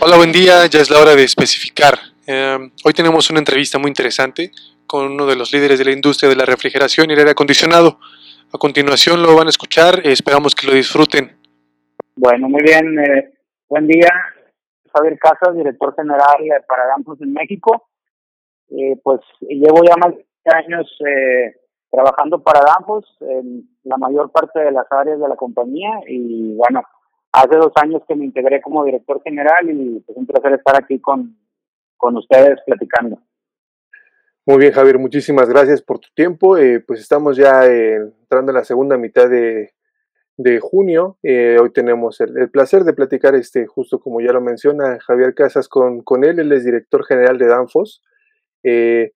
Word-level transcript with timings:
Hola, 0.00 0.16
buen 0.16 0.30
día. 0.30 0.66
Ya 0.66 0.80
es 0.80 0.90
la 0.90 1.00
hora 1.00 1.16
de 1.16 1.24
especificar. 1.24 1.94
Eh, 2.26 2.58
hoy 2.84 2.92
tenemos 2.92 3.28
una 3.30 3.40
entrevista 3.40 3.78
muy 3.78 3.88
interesante 3.88 4.52
con 4.86 5.12
uno 5.12 5.26
de 5.26 5.36
los 5.36 5.52
líderes 5.52 5.78
de 5.78 5.84
la 5.84 5.90
industria 5.90 6.28
de 6.28 6.36
la 6.36 6.44
refrigeración 6.44 7.10
y 7.10 7.14
el 7.14 7.18
aire 7.18 7.32
acondicionado. 7.32 7.98
A 8.52 8.58
continuación 8.58 9.22
lo 9.22 9.34
van 9.34 9.48
a 9.48 9.50
escuchar. 9.50 10.00
Esperamos 10.04 10.54
que 10.54 10.68
lo 10.68 10.72
disfruten. 10.74 11.36
Bueno, 12.14 12.48
muy 12.48 12.62
bien. 12.62 12.98
Eh, 12.98 13.32
buen 13.68 13.86
día. 13.86 14.08
Javier 14.94 15.18
Casas, 15.18 15.56
director 15.56 15.94
general 15.96 16.38
para 16.68 16.86
Danfoss 16.86 17.20
en 17.20 17.32
México. 17.32 17.88
Eh, 18.70 18.96
pues 19.02 19.20
llevo 19.40 19.82
ya 19.84 19.96
más 19.96 20.14
de 20.14 20.54
años 20.54 20.86
eh, 21.04 21.59
trabajando 21.90 22.42
para 22.42 22.60
Danfoss 22.60 23.16
en 23.20 23.68
la 23.84 23.96
mayor 23.96 24.30
parte 24.30 24.60
de 24.60 24.72
las 24.72 24.86
áreas 24.90 25.20
de 25.20 25.28
la 25.28 25.36
compañía 25.36 25.90
y 26.06 26.54
bueno, 26.54 26.82
hace 27.32 27.56
dos 27.56 27.72
años 27.76 28.02
que 28.06 28.14
me 28.14 28.24
integré 28.24 28.60
como 28.60 28.84
director 28.84 29.20
general 29.22 29.70
y 29.70 29.98
es 29.98 30.02
pues, 30.06 30.18
un 30.18 30.26
placer 30.26 30.52
estar 30.52 30.76
aquí 30.76 31.00
con, 31.00 31.36
con 31.96 32.16
ustedes 32.16 32.60
platicando. 32.64 33.18
Muy 34.46 34.58
bien, 34.58 34.72
Javier, 34.72 34.98
muchísimas 34.98 35.48
gracias 35.48 35.82
por 35.82 35.98
tu 35.98 36.08
tiempo. 36.14 36.56
Eh, 36.56 36.80
pues 36.80 37.00
estamos 37.00 37.36
ya 37.36 37.66
entrando 37.66 38.52
en 38.52 38.56
la 38.56 38.64
segunda 38.64 38.96
mitad 38.96 39.28
de, 39.28 39.72
de 40.36 40.60
junio. 40.60 41.18
Eh, 41.22 41.58
hoy 41.60 41.70
tenemos 41.72 42.20
el, 42.20 42.36
el, 42.38 42.50
placer 42.50 42.84
de 42.84 42.94
platicar, 42.94 43.34
este, 43.34 43.66
justo 43.66 44.00
como 44.00 44.20
ya 44.20 44.32
lo 44.32 44.40
menciona 44.40 44.98
Javier 45.00 45.34
Casas, 45.34 45.68
con, 45.68 46.02
con 46.02 46.24
él. 46.24 46.40
Él 46.40 46.50
es 46.52 46.64
director 46.64 47.04
general 47.04 47.38
de 47.38 47.46
Danfoss. 47.46 48.02
Eh, 48.62 49.12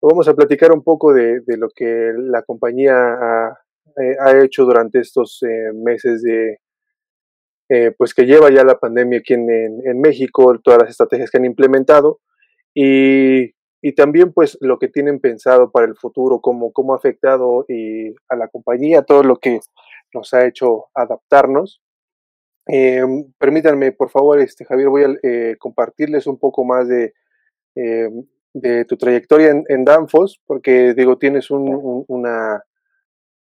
vamos 0.00 0.28
a 0.28 0.34
platicar 0.34 0.72
un 0.72 0.82
poco 0.82 1.12
de, 1.12 1.42
lo 1.46 1.68
que 1.74 2.12
la 2.16 2.42
compañía 2.42 2.94
ha, 2.94 3.58
eh, 3.96 4.44
hecho 4.44 4.64
durante 4.64 5.00
estos 5.00 5.42
eh, 5.42 5.72
meses 5.74 6.22
de, 6.22 6.58
pues 7.98 8.14
que 8.14 8.24
lleva 8.24 8.50
ya 8.50 8.64
la 8.64 8.78
pandemia 8.78 9.18
aquí 9.18 9.34
en, 9.34 10.00
México, 10.00 10.58
todas 10.62 10.80
las 10.80 10.90
estrategias 10.90 11.30
que 11.30 11.36
han 11.36 11.44
implementado 11.44 12.20
y, 12.74 13.52
también 13.96 14.32
pues 14.32 14.58
lo 14.60 14.78
que 14.78 14.88
tienen 14.88 15.20
pensado 15.20 15.70
para 15.70 15.86
el 15.86 15.96
futuro, 15.96 16.40
cómo, 16.40 16.72
cómo 16.72 16.92
ha 16.92 16.96
afectado 16.96 17.66
a 18.28 18.36
la 18.36 18.48
compañía, 18.48 19.02
todo 19.02 19.22
lo 19.22 19.36
que 19.36 19.60
nos 20.14 20.32
ha 20.34 20.46
hecho 20.46 20.86
adaptarnos. 20.94 21.82
permítanme, 23.38 23.92
por 23.92 24.10
favor, 24.10 24.40
este, 24.40 24.64
Javier, 24.64 24.88
voy 24.88 25.04
a 25.04 25.56
compartirles 25.58 26.26
un 26.26 26.38
poco 26.38 26.64
más 26.64 26.88
de, 26.88 27.12
de 28.54 28.84
tu 28.84 28.96
trayectoria 28.96 29.50
en, 29.50 29.64
en 29.68 29.84
Danfoss, 29.84 30.40
porque 30.46 30.94
digo, 30.94 31.18
tienes 31.18 31.50
una 31.50 32.62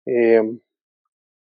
eh, 0.06 0.42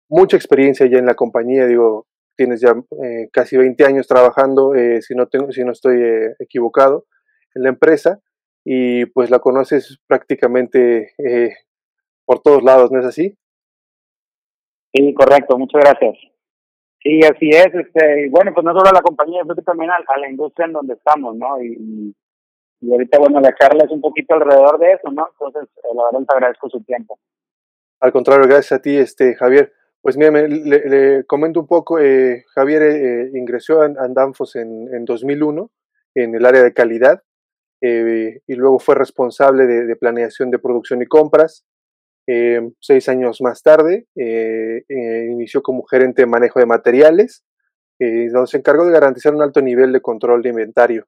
mucha 0.08 0.36
experiencia 0.36 0.86
ya 0.86 0.98
en 0.98 1.06
la 1.06 1.14
compañía, 1.14 1.66
digo, 1.66 2.06
tienes 2.36 2.60
ya 2.60 2.74
eh, 3.04 3.28
casi 3.32 3.56
20 3.56 3.84
años 3.84 4.06
trabajando, 4.06 4.74
eh, 4.74 5.02
si, 5.02 5.14
no 5.14 5.26
tengo, 5.26 5.52
si 5.52 5.64
no 5.64 5.72
estoy 5.72 6.00
equivocado, 6.38 7.06
en 7.54 7.62
la 7.62 7.68
empresa, 7.70 8.20
y 8.64 9.06
pues 9.06 9.30
la 9.30 9.38
conoces 9.38 9.98
prácticamente 10.06 11.12
por 12.24 12.40
todos 12.40 12.62
lados, 12.62 12.90
¿no 12.90 13.00
es 13.00 13.06
así? 13.06 13.36
Sí, 14.92 15.14
correcto, 15.14 15.58
muchas 15.58 15.82
gracias. 15.82 16.16
Sí, 17.00 17.20
así 17.20 17.48
es. 17.50 17.72
Este, 17.74 18.28
bueno, 18.30 18.52
pues 18.52 18.64
no 18.64 18.72
solo 18.72 18.90
a 18.90 18.92
la 18.92 19.00
compañía, 19.00 19.42
sino 19.42 19.54
también 19.56 19.90
a, 19.90 20.18
la 20.18 20.28
industria 20.28 20.66
en 20.66 20.72
donde 20.72 20.94
estamos, 20.94 21.36
¿no? 21.36 21.62
y, 21.62 22.14
y 22.80 22.92
ahorita, 22.92 23.18
bueno, 23.18 23.40
la 23.40 23.54
charla 23.54 23.84
es 23.84 23.90
un 23.90 24.00
poquito 24.00 24.34
alrededor 24.34 24.78
de 24.78 24.92
eso, 24.92 25.10
¿no? 25.10 25.28
Entonces, 25.32 25.68
eh, 25.76 25.94
la 25.94 26.04
verdad, 26.04 26.26
te 26.28 26.34
agradezco 26.34 26.68
su 26.68 26.80
tiempo. 26.82 27.18
Al 28.00 28.12
contrario, 28.12 28.46
gracias 28.46 28.78
a 28.78 28.82
ti, 28.82 28.96
este 28.96 29.34
Javier. 29.34 29.72
Pues 30.00 30.16
mira, 30.16 30.30
le, 30.30 31.24
comento 31.24 31.58
un 31.58 31.66
poco, 31.66 31.98
eh, 31.98 32.44
Javier 32.54 32.82
eh, 32.82 33.30
ingresó 33.34 33.82
a, 33.82 33.88
Danfos 34.08 34.54
en, 34.54 34.94
en, 34.94 35.04
2001 35.04 35.70
en 36.14 36.34
el 36.36 36.46
área 36.46 36.62
de 36.62 36.72
calidad 36.72 37.22
y 37.80 38.54
luego 38.54 38.78
fue 38.80 38.96
responsable 38.96 39.66
de, 39.66 39.96
planeación 39.96 40.50
de 40.50 40.58
producción 40.58 41.02
y 41.02 41.06
compras. 41.06 41.64
seis 42.80 43.08
años 43.08 43.40
más 43.40 43.62
tarde 43.62 44.06
inició 44.88 45.62
como 45.62 45.84
gerente 45.84 46.22
de 46.22 46.26
manejo 46.26 46.58
de 46.58 46.66
materiales, 46.66 47.44
donde 48.00 48.46
se 48.46 48.56
encargó 48.56 48.84
de 48.84 48.92
garantizar 48.92 49.32
un 49.32 49.42
alto 49.42 49.60
nivel 49.60 49.92
de 49.92 50.00
control 50.00 50.42
de 50.42 50.48
inventario. 50.48 51.06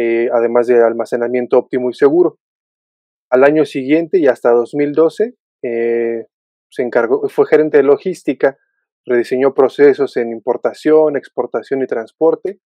Eh, 0.00 0.28
además 0.32 0.68
de 0.68 0.80
almacenamiento 0.80 1.58
óptimo 1.58 1.90
y 1.90 1.92
seguro. 1.92 2.38
Al 3.30 3.42
año 3.42 3.64
siguiente 3.64 4.20
y 4.20 4.28
hasta 4.28 4.52
2012 4.52 5.34
eh, 5.64 6.26
se 6.70 6.82
encargó, 6.82 7.28
fue 7.28 7.46
gerente 7.46 7.78
de 7.78 7.82
logística, 7.82 8.56
rediseñó 9.04 9.54
procesos 9.54 10.16
en 10.16 10.30
importación, 10.30 11.16
exportación 11.16 11.82
y 11.82 11.88
transporte 11.88 12.60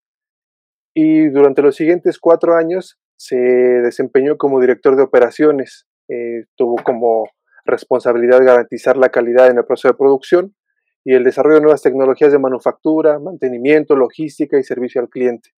y 0.95 1.31
durante 1.31 1.63
los 1.63 1.75
siguientes 1.75 2.19
cuatro 2.19 2.55
años 2.55 3.01
se 3.17 3.39
desempeñó 3.39 4.37
como 4.37 4.61
director 4.61 4.97
de 4.97 5.03
operaciones. 5.05 5.87
Eh, 6.09 6.45
tuvo 6.55 6.77
como 6.85 7.31
responsabilidad 7.65 8.45
garantizar 8.45 8.99
la 8.99 9.09
calidad 9.09 9.49
en 9.49 9.57
el 9.57 9.65
proceso 9.65 9.89
de 9.89 9.95
producción 9.95 10.55
y 11.03 11.15
el 11.15 11.25
desarrollo 11.25 11.57
de 11.57 11.63
nuevas 11.63 11.81
tecnologías 11.81 12.31
de 12.31 12.39
manufactura, 12.39 13.19
mantenimiento, 13.19 13.97
logística 13.97 14.59
y 14.59 14.65
servicio 14.65 15.01
al 15.01 15.09
cliente. 15.09 15.49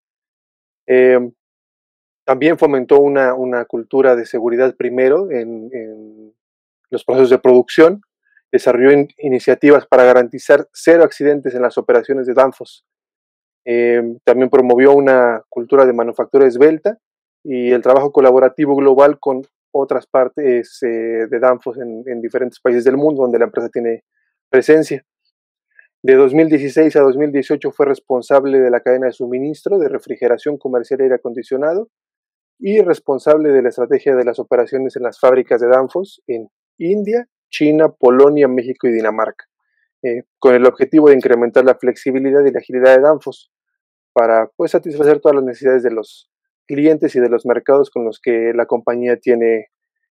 También 2.24 2.58
fomentó 2.58 3.00
una, 3.00 3.34
una 3.34 3.66
cultura 3.66 4.16
de 4.16 4.24
seguridad 4.24 4.74
primero 4.76 5.30
en, 5.30 6.32
los 6.90 7.04
procesos 7.04 7.30
de 7.30 7.38
producción, 7.38 8.02
desarrolló 8.52 9.06
iniciativas 9.18 9.86
para 9.86 10.04
garantizar 10.04 10.68
cero 10.72 11.02
accidentes 11.02 11.54
en 11.54 11.62
las 11.62 11.76
operaciones 11.76 12.26
de 12.26 12.34
Danfoss. 12.34 12.84
Em, 13.64 14.18
también 14.24 14.48
promovió 14.48 14.92
una 14.92 15.42
cultura 15.48 15.84
de 15.86 15.92
manufactura 15.92 16.46
esbelta 16.46 16.98
y 17.42 17.72
el 17.72 17.82
trabajo 17.82 18.12
colaborativo 18.12 18.76
global 18.76 19.18
con 19.18 19.42
otras 19.72 20.06
partes 20.06 20.78
eh, 20.82 21.26
de 21.28 21.38
Danfoss 21.40 21.78
en, 21.78 22.04
en, 22.06 22.20
diferentes 22.20 22.60
países 22.60 22.84
del 22.84 22.96
mundo 22.96 23.22
donde 23.22 23.38
la 23.38 23.46
empresa 23.46 23.68
tiene 23.70 24.04
presencia. 24.48 25.04
De 26.02 26.14
2016 26.14 26.94
a 26.96 27.00
2018 27.00 27.72
fue 27.72 27.86
responsable 27.86 28.60
de 28.60 28.70
la 28.70 28.80
cadena 28.80 29.06
de 29.06 29.12
suministro 29.12 29.78
de 29.78 29.88
refrigeración 29.88 30.58
comercial 30.58 31.00
y 31.00 31.04
aire 31.04 31.16
acondicionado 31.16 31.88
y 32.58 32.80
responsable 32.80 33.50
de 33.50 33.62
la 33.62 33.68
estrategia 33.68 34.14
de 34.14 34.24
las 34.24 34.38
operaciones 34.38 34.96
en 34.96 35.02
las 35.02 35.18
fábricas 35.18 35.60
de 35.60 35.68
Danfoss 35.68 36.22
en 36.26 36.48
India, 36.78 37.28
China, 37.50 37.88
Polonia, 37.88 38.48
México 38.48 38.88
y 38.88 38.92
Dinamarca, 38.92 39.44
eh, 40.02 40.22
con 40.38 40.54
el 40.54 40.66
objetivo 40.66 41.08
de 41.08 41.14
incrementar 41.14 41.64
la 41.64 41.74
flexibilidad 41.76 42.44
y 42.44 42.50
la 42.50 42.58
agilidad 42.58 42.96
de 42.96 43.02
Danfoss 43.02 43.50
para 44.12 44.50
pues, 44.56 44.70
satisfacer 44.70 45.20
todas 45.20 45.36
las 45.36 45.44
necesidades 45.44 45.82
de 45.82 45.90
los 45.90 46.30
clientes 46.66 47.14
y 47.14 47.20
de 47.20 47.28
los 47.28 47.44
mercados 47.46 47.90
con 47.90 48.04
los 48.04 48.20
que 48.20 48.52
la 48.54 48.66
compañía 48.66 49.18
tiene 49.18 49.68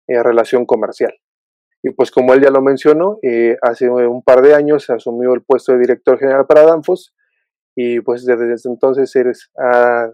eh, 0.08 0.22
relación 0.22 0.66
comercial. 0.66 1.14
Y 1.82 1.90
pues 1.90 2.10
como 2.10 2.32
él 2.34 2.42
ya 2.42 2.50
lo 2.50 2.62
mencionó, 2.62 3.18
eh, 3.22 3.56
hace 3.62 3.88
un 3.88 4.22
par 4.22 4.42
de 4.42 4.54
años 4.54 4.88
asumió 4.90 5.34
el 5.34 5.42
puesto 5.42 5.72
de 5.72 5.78
director 5.78 6.18
general 6.18 6.46
para 6.46 6.62
Danfoss 6.62 7.14
y 7.74 8.00
pues 8.00 8.24
desde 8.24 8.54
entonces 8.68 9.14
eres, 9.16 9.50
ha 9.58 10.12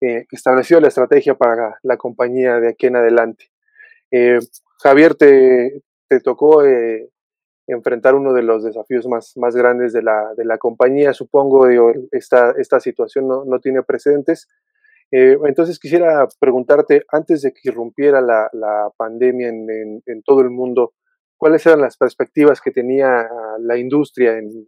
eh, 0.00 0.26
estableció 0.30 0.80
la 0.80 0.88
estrategia 0.88 1.34
para 1.34 1.78
la 1.82 1.96
compañía 1.96 2.60
de 2.60 2.68
aquí 2.68 2.86
en 2.86 2.96
adelante. 2.96 3.50
Eh, 4.12 4.38
Javier, 4.80 5.16
te, 5.16 5.82
tocó 6.22 6.64
eh, 6.64 7.10
enfrentar 7.66 8.14
uno 8.14 8.32
de 8.32 8.42
los 8.42 8.62
desafíos 8.62 9.08
más, 9.08 9.36
más 9.36 9.56
grandes 9.56 9.92
de 9.92 10.02
la, 10.02 10.34
de 10.36 10.44
la 10.44 10.56
compañía, 10.58 11.12
supongo, 11.12 11.66
digo, 11.66 11.92
esta, 12.12 12.52
esta 12.58 12.78
situación 12.78 13.26
no, 13.26 13.44
no 13.44 13.58
tiene 13.58 13.82
precedentes. 13.82 14.48
entonces 15.10 15.78
quisiera 15.80 16.28
preguntarte, 16.38 17.04
antes 17.10 17.42
de 17.42 17.52
que 17.52 17.68
irrumpiera 17.68 18.20
la, 18.20 18.48
la 18.52 18.90
pandemia 18.96 19.48
en, 19.48 20.02
en, 20.06 20.22
todo 20.22 20.42
el 20.42 20.50
mundo, 20.50 20.94
¿cuáles 21.36 21.66
eran 21.66 21.80
las 21.80 21.96
perspectivas 21.96 22.60
que 22.60 22.70
tenía 22.70 23.28
la 23.58 23.76
industria 23.76 24.38
en, 24.38 24.66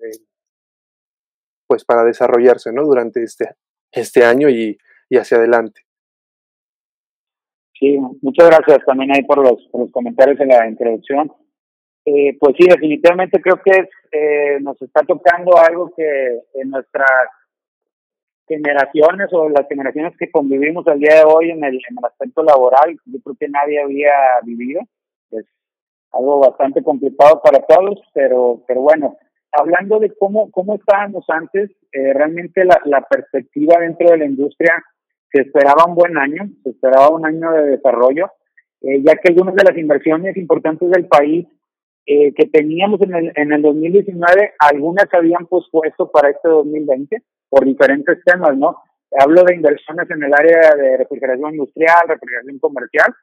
pues 1.68 1.84
para 1.84 2.04
desarrollarse 2.04 2.72
¿no? 2.72 2.82
durante 2.84 3.22
este, 3.22 3.54
este 3.92 4.24
año 4.24 4.48
y, 4.48 4.76
y 5.10 5.18
hacia 5.18 5.36
adelante. 5.36 5.82
Sí, 7.80 7.98
muchas 8.22 8.48
gracias 8.48 8.78
también 8.86 9.10
ahí 9.10 9.22
por 9.22 9.38
los, 9.38 9.68
los 9.72 9.90
comentarios 9.90 10.38
en 10.40 10.48
la 10.48 10.68
introducción. 10.68 11.32
Eh, 12.04 12.36
pues 12.38 12.54
sí, 12.58 12.66
definitivamente 12.68 13.40
creo 13.40 13.60
que 13.62 13.88
eh, 14.12 14.58
nos 14.60 14.80
está 14.82 15.00
tocando 15.02 15.56
algo 15.58 15.92
que 15.94 16.40
en 16.54 16.70
nuestras 16.70 17.28
generaciones 18.46 19.28
o 19.32 19.48
las 19.48 19.66
generaciones 19.68 20.14
que 20.18 20.30
convivimos 20.30 20.86
al 20.88 20.98
día 20.98 21.16
de 21.16 21.24
hoy 21.24 21.50
en 21.50 21.62
el, 21.64 21.74
en 21.74 21.98
el 21.98 22.04
aspecto 22.04 22.42
laboral, 22.42 22.96
yo 23.06 23.18
creo 23.22 23.36
que 23.38 23.48
nadie 23.48 23.80
había 23.80 24.12
vivido. 24.42 24.82
Es 25.30 25.46
algo 26.12 26.40
bastante 26.40 26.82
complicado 26.82 27.40
para 27.42 27.60
todos, 27.60 28.00
pero, 28.12 28.62
pero 28.66 28.82
bueno, 28.82 29.16
hablando 29.52 29.98
de 30.00 30.12
cómo, 30.16 30.50
cómo 30.50 30.74
estábamos 30.74 31.24
antes, 31.28 31.70
eh, 31.92 32.12
realmente 32.12 32.64
la 32.64 33.06
perspectiva 33.08 33.78
dentro 33.80 34.10
de 34.10 34.18
la 34.18 34.26
industria 34.26 34.82
se 35.32 35.42
esperaba 35.42 35.84
un 35.86 35.94
buen 35.94 36.16
año, 36.18 36.48
se 36.62 36.70
esperaba 36.70 37.10
un 37.10 37.24
año 37.26 37.52
de 37.52 37.76
desarrollo, 37.76 38.30
eh, 38.82 39.02
ya 39.02 39.14
que 39.16 39.28
algunas 39.28 39.54
de 39.54 39.64
las 39.64 39.76
inversiones 39.76 40.36
importantes 40.36 40.90
del 40.90 41.06
país 41.06 41.46
eh, 42.06 42.32
que 42.34 42.46
teníamos 42.46 43.00
en 43.02 43.14
el, 43.14 43.32
en 43.36 43.52
el 43.52 43.62
2019, 43.62 44.54
algunas 44.58 45.08
se 45.10 45.16
habían 45.16 45.46
pospuesto 45.46 46.10
para 46.10 46.30
este 46.30 46.48
2020 46.48 47.22
por 47.48 47.64
diferentes 47.64 48.18
temas, 48.24 48.56
¿no? 48.56 48.76
Hablo 49.12 49.42
de 49.44 49.54
inversiones 49.54 50.10
en 50.10 50.22
el 50.22 50.32
área 50.32 50.74
de 50.76 50.96
refrigeración 50.96 51.52
industrial, 51.52 52.08
refrigeración 52.08 52.58
comercial, 52.58 53.14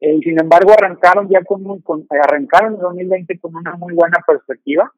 eh, 0.00 0.14
y 0.14 0.22
sin 0.22 0.40
embargo 0.40 0.72
arrancaron 0.72 1.28
ya 1.28 1.42
con, 1.44 1.80
con 1.82 2.06
arrancaron 2.10 2.74
el 2.74 2.80
2020 2.80 3.38
con 3.40 3.54
una 3.56 3.76
muy 3.76 3.94
buena 3.94 4.18
perspectiva, 4.26 4.90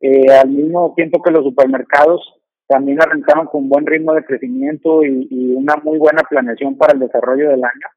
eh, 0.00 0.32
al 0.32 0.48
mismo 0.48 0.94
tiempo 0.96 1.22
que 1.22 1.30
los 1.30 1.44
supermercados 1.44 2.39
también 2.70 3.02
arrancaron 3.02 3.46
con 3.46 3.68
buen 3.68 3.84
ritmo 3.84 4.14
de 4.14 4.24
crecimiento 4.24 5.02
y, 5.02 5.54
una 5.56 5.74
muy 5.82 5.98
buena 5.98 6.22
planeación 6.22 6.78
para 6.78 6.92
el 6.92 7.00
desarrollo 7.00 7.50
del 7.50 7.64
año. 7.64 7.88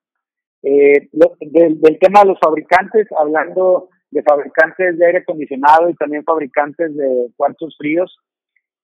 Eh, 0.63 1.09
del, 1.11 1.79
del, 1.79 1.99
tema 1.99 2.21
de 2.21 2.29
los 2.29 2.39
fabricantes, 2.39 3.07
hablando 3.17 3.89
de 4.09 4.23
fabricantes 4.23 4.97
de 4.97 5.05
aire 5.05 5.19
acondicionado 5.19 5.89
y 5.89 5.93
también 5.93 6.23
fabricantes 6.23 6.95
de 6.97 7.29
cuartos 7.37 7.75
fríos, 7.77 8.17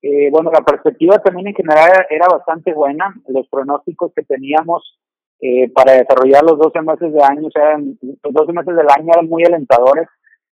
eh, 0.03 0.29
bueno, 0.29 0.51
la 0.51 0.61
perspectiva 0.61 1.17
también 1.17 1.47
en 1.47 1.55
general 1.55 2.05
era 2.09 2.27
bastante 2.27 2.71
buena. 2.71 3.11
Los 3.27 3.47
pronósticos 3.47 4.13
que 4.15 4.21
teníamos 4.21 4.99
eh, 5.41 5.71
para 5.71 5.93
desarrollar 5.93 6.43
los 6.43 6.59
12 6.59 6.81
meses 6.81 7.13
de 7.13 7.23
año, 7.23 7.49
eran, 7.55 7.97
los 8.01 8.33
12 8.33 8.53
meses 8.53 8.75
del 8.75 8.87
año 8.95 9.11
eran 9.11 9.27
muy 9.27 9.43
alentadores, 9.43 10.07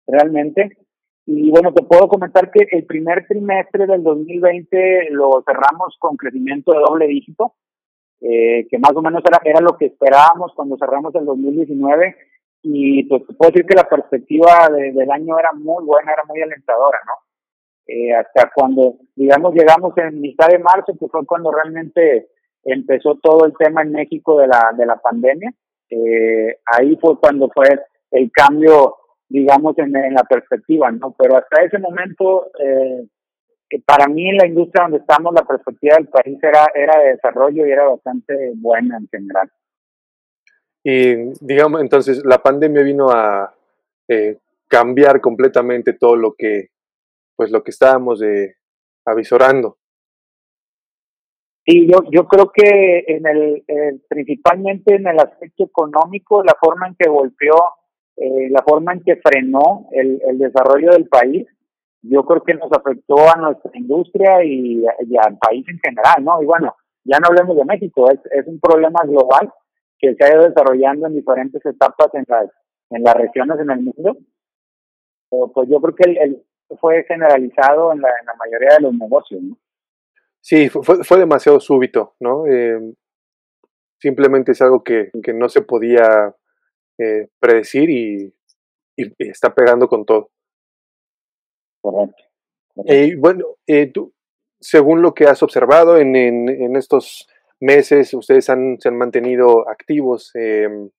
realmente. 0.08 0.76
Y 1.26 1.52
bueno, 1.52 1.74
te 1.74 1.84
puedo 1.84 2.08
comentar 2.08 2.50
que 2.52 2.68
el 2.72 2.86
primer 2.86 3.28
trimestre 3.28 3.86
del 3.86 4.04
2020 4.04 5.10
lo 5.12 5.44
cerramos 5.46 5.96
con 6.00 6.18
crecimiento 6.18 6.72
de 6.72 6.80
doble 6.80 7.08
dígito, 7.08 7.54
eh, 8.22 8.68
que 8.70 8.80
más 8.80 8.92
o 8.96 9.02
menos 9.02 9.24
era, 9.26 9.40
era 9.44 9.62
lo 9.62 9.78
que 9.78 9.86
esperábamos 9.88 10.54
cuando 10.56 10.78
cerramos 10.78 11.14
el 11.16 11.26
2019. 11.26 12.16
Y 12.62 13.04
pues 13.04 13.24
puedo 13.38 13.52
decir 13.52 13.66
que 13.66 13.76
la 13.76 13.88
perspectiva 13.88 14.68
del 14.70 15.12
año 15.12 15.40
era 15.40 15.52
muy 15.54 15.86
buena, 15.86 16.12
era 16.12 16.24
muy 16.28 16.42
alentadora, 16.42 16.98
¿no? 17.06 17.14
Eh, 17.88 18.14
hasta 18.14 18.52
cuando, 18.54 18.98
digamos, 19.16 19.54
llegamos 19.56 19.98
en 19.98 20.22
mitad 20.22 20.48
de 20.48 20.60
marzo, 20.60 20.94
que 21.00 21.08
fue 21.08 21.26
cuando 21.26 21.52
realmente 21.52 22.28
empezó 22.64 23.16
todo 23.16 23.46
el 23.46 23.54
tema 23.58 23.82
en 23.82 23.94
México 23.94 24.40
de 24.40 24.48
la, 24.48 24.74
de 24.78 24.86
la 24.86 24.98
pandemia. 24.98 25.52
Eh, 25.90 26.60
ahí 26.66 26.96
fue 27.02 27.20
cuando 27.20 27.50
fue 27.50 27.68
el 28.12 28.32
cambio 28.32 28.96
digamos, 29.30 29.78
en, 29.78 29.94
la 29.94 30.24
perspectiva, 30.24 30.92
¿no? 30.92 31.16
Pero 31.18 31.38
hasta 31.38 31.64
ese 31.64 31.78
momento, 31.78 32.52
eh, 32.60 33.08
para 33.86 34.08
mí 34.08 34.28
en 34.28 34.38
la 34.38 34.48
industria 34.48 34.84
donde 34.84 34.98
estamos, 34.98 35.34
la 35.34 35.46
perspectiva 35.46 35.96
del 35.96 36.08
país 36.08 36.38
era, 36.42 36.68
era 36.74 37.00
de 37.00 37.12
desarrollo 37.12 37.66
y 37.66 37.72
era 37.72 37.88
bastante 37.88 38.52
buena 38.56 38.98
en 38.98 39.08
general. 39.08 39.50
Y 40.84 41.46
digamos, 41.46 41.82
entonces, 41.82 42.24
la 42.26 42.40
pandemia 42.40 42.82
vino 42.82 43.12
a 43.12 43.54
eh, 44.08 44.38
cambiar 44.68 45.22
completamente 45.22 45.94
todo 45.94 46.16
lo 46.16 46.34
que, 46.34 46.70
pues, 47.36 47.52
lo 47.52 47.64
que 47.64 47.72
estábamos 47.72 48.24
eh, 48.24 48.56
avisorando. 49.06 49.78
Sí, 51.66 51.88
yo, 51.88 52.00
yo 52.12 52.28
creo 52.28 52.52
que 52.52 53.04
en 53.08 53.28
el, 53.28 53.64
principalmente 54.08 54.96
en 54.96 55.06
el 55.06 55.20
aspecto 55.20 55.66
económico, 55.66 56.44
la 56.44 56.56
forma 56.60 56.88
en 56.88 56.96
que 56.96 57.08
golpeó 57.08 57.56
eh, 58.22 58.50
la 58.50 58.62
forma 58.64 58.94
en 58.94 59.04
que 59.04 59.16
frenó 59.16 59.88
el, 59.92 60.22
el, 60.28 60.38
desarrollo 60.38 60.92
del 60.92 61.08
país, 61.08 61.48
yo 62.02 62.26
creo 62.26 62.44
que 62.44 62.54
nos 62.54 62.70
afectó 62.72 63.16
a 63.30 63.38
nuestra 63.38 63.72
industria 63.74 64.44
y, 64.44 64.86
al 64.86 65.38
país 65.38 65.66
en 65.70 65.80
general, 65.80 66.24
¿no? 66.24 66.42
Y 66.42 66.46
bueno, 66.46 66.76
ya 67.06 67.18
no 67.20 67.28
hablemos 67.28 67.56
de 67.56 67.64
México, 67.64 68.12
es, 68.12 68.20
es 68.32 68.46
un 68.46 68.60
problema 68.60 69.00
global 69.06 69.54
que 69.98 70.16
se 70.16 70.26
ha 70.26 70.34
ido 70.34 70.44
desarrollando 70.44 71.08
en 71.08 71.16
diferentes 71.16 71.66
etapas 71.66 72.14
en 72.14 72.26
las, 72.28 72.50
en 72.90 73.04
las 73.04 73.16
regiones 73.16 73.58
en 73.60 73.72
el 73.72 73.82
mundo. 73.84 74.18
Pero 75.30 75.52
pues 75.54 75.70
yo 75.70 75.80
creo 75.80 75.96
que 75.96 76.12
el, 76.12 76.44
fue 76.78 77.06
generalizado 77.06 77.94
en 77.94 78.02
la, 78.02 78.10
en 78.10 78.26
la 78.26 78.36
mayoría 78.36 78.76
de 78.76 78.82
los 78.82 78.94
negocios, 78.94 79.42
¿no? 79.42 79.58
Sí, 80.42 80.68
fue, 80.68 81.04
fue 81.04 81.20
demasiado 81.20 81.60
súbito, 81.62 82.16
¿no? 82.20 82.46
Eh, 82.48 82.80
simplemente 83.98 84.52
es 84.52 84.62
algo 84.62 84.84
que, 84.84 85.10
que 85.24 85.34
no 85.34 85.48
se 85.48 85.62
podía 85.62 86.34
eh, 87.00 87.30
predecir 87.40 87.90
y, 87.90 88.34
está 89.18 89.56
pegando 89.56 89.88
con 89.88 90.06
todo. 90.06 90.32
Correcto. 91.82 92.24
Eh, 92.86 93.16
bueno, 93.18 93.46
eh, 93.66 93.88
tú, 93.88 94.14
según 94.60 95.02
lo 95.02 95.14
que 95.14 95.26
has 95.26 95.42
observado 95.42 95.98
en, 95.98 96.16
en, 96.16 96.76
estos 96.76 97.28
meses, 97.62 98.14
ustedes 98.14 98.50
han, 98.50 98.78
se 98.80 98.90
han 98.90 98.98
mantenido 98.98 99.70
activos 99.70 100.32
em, 100.34 100.90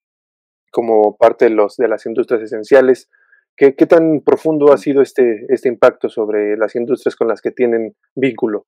como 0.73 1.17
parte 1.19 1.47
de, 1.47 1.51
los, 1.51 1.77
de 1.77 1.89
las 1.89 2.07
industrias 2.07 2.43
esenciales. 2.43 3.11
¿Qué, 3.55 3.75
¿Qué, 3.75 3.85
tan 3.85 4.23
profundo 4.23 4.73
ha 4.73 4.79
sido 4.79 5.03
este, 5.03 5.45
este 5.49 5.69
impacto 5.69 6.09
sobre 6.09 6.57
las 6.57 6.75
industrias 6.77 7.17
con 7.17 7.29
las 7.29 7.43
que 7.43 7.51
tienen 7.51 7.95
vínculo? 8.15 8.67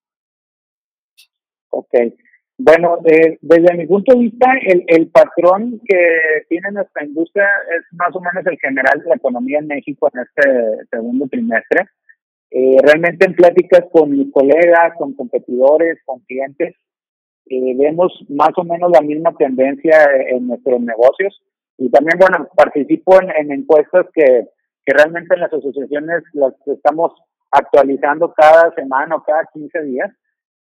Ok, 1.70 1.94
bueno, 2.64 2.98
desde 3.02 3.76
mi 3.76 3.86
punto 3.86 4.14
de 4.14 4.20
vista, 4.20 4.46
el, 4.66 4.84
el 4.86 5.08
patrón 5.08 5.80
que 5.84 6.44
tiene 6.48 6.70
nuestra 6.70 7.04
industria 7.04 7.48
es 7.76 7.84
más 7.92 8.14
o 8.14 8.20
menos 8.20 8.46
el 8.46 8.58
general 8.58 9.00
de 9.02 9.08
la 9.08 9.16
economía 9.16 9.58
en 9.58 9.66
México 9.66 10.08
en 10.12 10.20
este 10.20 10.86
segundo 10.90 11.26
trimestre. 11.28 11.86
Eh, 12.50 12.76
realmente 12.82 13.26
en 13.26 13.34
pláticas 13.34 13.84
con 13.90 14.10
mis 14.10 14.30
colegas, 14.32 14.92
con 14.96 15.14
competidores, 15.14 15.98
con 16.04 16.20
clientes, 16.20 16.76
eh, 17.46 17.74
vemos 17.76 18.12
más 18.28 18.50
o 18.56 18.64
menos 18.64 18.92
la 18.92 19.00
misma 19.00 19.34
tendencia 19.36 19.96
en 20.28 20.46
nuestros 20.46 20.80
negocios. 20.80 21.42
Y 21.78 21.90
también, 21.90 22.18
bueno, 22.18 22.48
participo 22.56 23.20
en, 23.20 23.30
en 23.30 23.50
encuestas 23.50 24.06
que, 24.14 24.46
que 24.86 24.94
realmente 24.94 25.34
en 25.34 25.40
las 25.40 25.52
asociaciones 25.52 26.22
las 26.34 26.54
estamos 26.66 27.12
actualizando 27.50 28.32
cada 28.34 28.72
semana 28.74 29.16
o 29.16 29.22
cada 29.22 29.48
15 29.52 29.82
días 29.82 30.10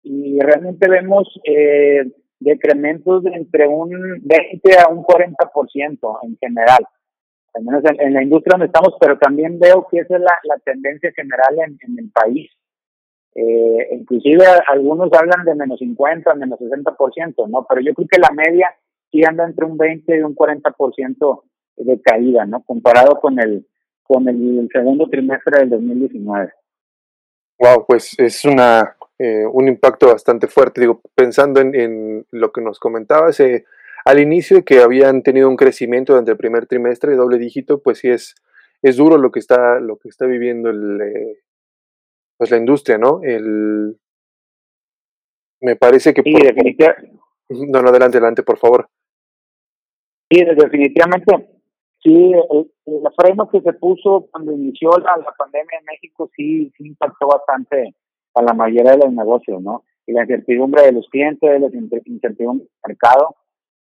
y 0.02 0.38
realmente 0.40 0.88
vemos 0.88 1.28
eh, 1.44 2.04
decrementos 2.38 3.22
de 3.24 3.30
entre 3.30 3.66
un 3.66 3.90
20 4.22 4.78
a 4.78 4.88
un 4.88 5.02
40% 5.02 6.18
en 6.22 6.36
general, 6.38 6.86
al 7.54 7.64
menos 7.64 7.82
en, 7.84 8.14
la 8.14 8.22
industria 8.22 8.52
donde 8.52 8.66
estamos, 8.66 8.94
pero 9.00 9.18
también 9.18 9.58
veo 9.58 9.86
que 9.90 9.98
esa 9.98 10.16
es 10.16 10.20
la, 10.20 10.38
la 10.44 10.58
tendencia 10.64 11.10
general 11.12 11.56
en, 11.58 11.98
el 11.98 12.10
país. 12.10 12.50
Eh, 13.34 13.88
inclusive 13.92 14.44
algunos 14.68 15.10
hablan 15.12 15.44
de 15.44 15.54
menos 15.54 15.78
50, 15.78 16.34
menos 16.34 16.58
60%, 16.58 17.48
¿no? 17.48 17.66
Pero 17.68 17.80
yo 17.80 17.94
creo 17.94 18.08
que 18.08 18.18
la 18.18 18.30
media 18.30 18.74
sí 19.10 19.22
anda 19.24 19.44
entre 19.44 19.66
un 19.66 19.76
20 19.76 20.16
y 20.16 20.20
un 20.20 20.34
40% 20.34 21.42
de 21.76 22.00
caída, 22.00 22.46
¿no? 22.46 22.62
Comparado 22.62 23.20
con 23.20 23.38
el, 23.38 23.66
con 24.02 24.28
el 24.28 24.68
segundo 24.72 25.08
trimestre 25.08 25.60
del 25.60 25.70
2019. 25.70 26.52
Wow, 27.58 27.86
pues 27.86 28.18
es 28.18 28.44
una 28.44 28.95
eh, 29.18 29.46
un 29.50 29.68
impacto 29.68 30.08
bastante 30.08 30.46
fuerte. 30.46 30.80
Digo, 30.80 31.00
pensando 31.14 31.60
en, 31.60 32.26
lo 32.30 32.52
que 32.52 32.60
nos 32.60 32.78
comentabas, 32.78 33.40
eh, 33.40 33.64
al 34.04 34.20
inicio 34.20 34.64
que 34.64 34.80
habían 34.80 35.22
tenido 35.22 35.48
un 35.48 35.56
crecimiento 35.56 36.12
durante 36.12 36.32
el 36.32 36.36
primer 36.36 36.66
trimestre 36.66 37.12
de 37.12 37.16
doble 37.16 37.38
dígito, 37.38 37.82
pues 37.82 37.98
sí 37.98 38.08
es, 38.08 38.34
es 38.82 38.96
duro 38.96 39.16
lo 39.16 39.30
que 39.30 39.40
está, 39.40 39.80
lo 39.80 39.96
que 39.96 40.08
está 40.08 40.26
viviendo 40.26 40.70
el, 40.70 41.00
eh, 41.00 41.38
pues 42.36 42.50
la 42.50 42.58
industria, 42.58 42.98
¿no? 42.98 43.20
El, 43.22 43.98
me 45.62 45.76
parece 45.76 46.12
que... 46.12 46.22
Sí, 46.22 46.32
definitivamente. 46.32 47.12
No, 47.48 47.80
no, 47.80 47.88
adelante, 47.88 48.18
adelante, 48.18 48.42
por 48.42 48.58
favor. 48.58 48.88
Sí, 50.30 50.44
definitivamente. 50.44 51.48
Sí, 52.02 52.32
el, 52.32 52.70
el 52.86 53.12
freno 53.16 53.48
que 53.48 53.60
se 53.62 53.72
puso 53.72 54.28
cuando 54.30 54.52
inició 54.52 54.90
la, 54.98 55.16
la 55.16 55.32
pandemia 55.38 55.78
en 55.78 55.84
México 55.86 56.30
sí, 56.36 56.70
sí 56.76 56.88
impactó 56.88 57.28
bastante 57.28 57.94
a 58.36 58.42
la 58.42 58.52
mayoría 58.52 58.92
de 58.92 58.98
los 58.98 59.12
negocios, 59.12 59.60
¿no? 59.62 59.84
Y 60.06 60.12
la 60.12 60.22
incertidumbre 60.22 60.82
de 60.82 60.92
los 60.92 61.08
clientes, 61.08 61.60
la 61.60 61.68
incertidumbre 62.04 62.64
del 62.64 62.70
mercado, 62.86 63.34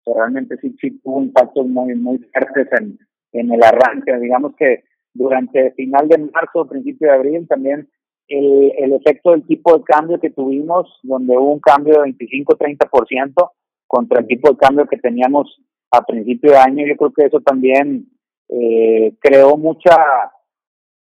realmente 0.05 0.57
sí, 0.57 0.75
sí 0.81 0.99
tuvo 1.01 1.21
impactos 1.21 1.67
muy, 1.67 1.95
muy 1.95 2.17
fuertes 2.17 2.67
en, 2.79 2.99
en 3.33 3.51
el 3.51 3.63
arranque. 3.63 4.17
Digamos 4.19 4.55
que 4.55 4.83
durante 5.13 5.71
final 5.71 6.07
de 6.07 6.17
marzo, 6.17 6.67
principio 6.67 7.07
de 7.07 7.13
abril, 7.13 7.47
también 7.47 7.87
el, 8.27 8.73
el 8.77 8.93
efecto 8.93 9.31
del 9.31 9.45
tipo 9.45 9.77
de 9.77 9.83
cambio 9.83 10.19
que 10.19 10.31
tuvimos, 10.31 10.99
donde 11.03 11.37
hubo 11.37 11.53
un 11.53 11.59
cambio 11.59 12.01
de 12.01 12.13
25-30% 12.15 13.51
contra 13.87 14.19
el 14.19 14.27
tipo 14.27 14.49
de 14.49 14.57
cambio 14.57 14.87
que 14.87 14.97
teníamos 14.97 15.61
a 15.91 16.03
principio 16.03 16.51
de 16.51 16.57
año, 16.57 16.85
yo 16.85 16.95
creo 16.95 17.13
que 17.13 17.25
eso 17.25 17.39
también 17.41 18.07
eh, 18.49 19.13
creó 19.19 19.57
mucha 19.57 19.95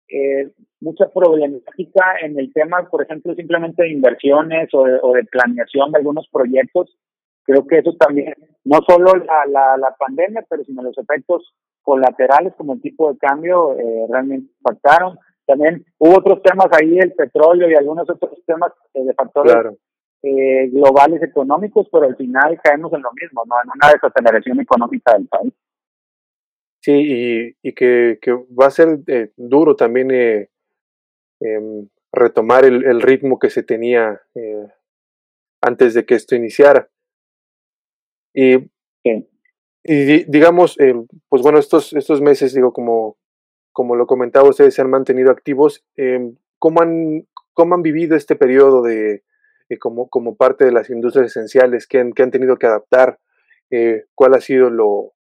eh, 0.10 0.52
mucha 0.82 1.10
problemática 1.10 2.16
en 2.22 2.38
el 2.40 2.52
tema, 2.54 2.88
por 2.90 3.02
ejemplo, 3.04 3.34
simplemente 3.36 3.84
de 3.84 3.92
inversiones 3.92 4.70
o 4.74 4.84
de, 4.86 5.00
o 5.02 5.14
de 5.14 5.24
planeación 5.26 5.92
de 5.92 5.98
algunos 6.00 6.28
proyectos. 6.32 6.96
Creo 7.44 7.66
que 7.68 7.80
eso 7.80 7.94
también, 8.00 8.34
no 8.64 8.80
solo 8.88 9.14
la, 9.16 9.46
la, 9.48 9.78
la 9.78 9.96
pandemia, 9.98 10.46
pero 10.50 10.64
sino 10.64 10.82
los 10.82 10.98
efectos 10.98 11.54
colaterales 11.84 12.54
como 12.58 12.74
el 12.74 12.82
tipo 12.82 13.12
de 13.12 13.20
cambio 13.20 13.78
eh, 13.78 14.08
realmente 14.10 14.52
impactaron. 14.58 15.18
También 15.46 15.86
hubo 16.00 16.18
otros 16.18 16.42
temas 16.42 16.68
ahí, 16.72 16.98
el 16.98 17.14
petróleo 17.14 17.70
y 17.70 17.76
algunos 17.76 18.10
otros 18.10 18.44
temas 18.46 18.72
eh, 18.96 19.04
de 19.04 19.14
factores 19.14 19.78
eh, 20.24 20.70
globales 20.70 21.22
económicos, 21.22 21.88
pero 21.92 22.06
al 22.06 22.16
final 22.16 22.60
caemos 22.64 22.92
en 22.94 23.04
lo 23.04 23.12
mismo, 23.14 23.44
¿no? 23.46 23.56
En 23.64 23.70
una 23.76 23.94
desaceleración 23.94 24.60
económica 24.60 25.14
del 25.14 25.28
país. 25.28 25.54
Sí, 26.86 27.56
y, 27.64 27.74
que, 27.74 28.20
va 28.52 28.68
a 28.68 28.70
ser 28.70 29.00
eh, 29.08 29.32
duro 29.38 29.76
también 29.76 30.12
eh, 30.12 30.52
em, 31.40 31.90
retomar 32.12 32.64
el, 32.64 33.02
ritmo 33.02 33.40
que 33.40 33.50
se 33.50 33.64
tenía 33.64 34.22
eh, 34.36 34.68
antes 35.62 35.96
de 35.96 36.06
que 36.06 36.14
esto 36.14 36.36
iniciara. 36.36 36.88
Y, 38.36 38.70
y 39.04 40.24
digamos, 40.26 40.78
pues 41.28 41.42
bueno, 41.42 41.58
estos, 41.58 41.92
estos 41.94 42.22
meses, 42.22 42.54
digo, 42.54 42.72
como, 42.72 43.18
como 43.72 43.96
lo 43.96 44.06
comentaba, 44.06 44.48
ustedes 44.48 44.76
se 44.76 44.84
han 44.84 44.92
mantenido 44.92 45.32
activos. 45.32 45.84
Em, 45.96 46.36
¿cómo, 46.60 46.84
han, 46.84 47.26
¿Cómo 47.54 47.74
han 47.74 47.82
vivido 47.82 48.16
este 48.16 48.36
periodo 48.36 48.84
de, 48.84 49.24
como, 49.80 50.08
como 50.08 50.36
parte 50.36 50.66
de 50.66 50.72
las 50.72 50.92
industrias 50.92 51.32
esenciales 51.32 51.88
que 51.88 51.98
han, 51.98 52.14
que 52.14 52.22
han 52.22 52.30
tenido 52.30 52.58
que 52.58 52.68
adaptar? 52.68 53.18
¿Cuál 54.14 54.36
ha 54.36 54.40
sido 54.40 54.70
lo, 54.70 55.15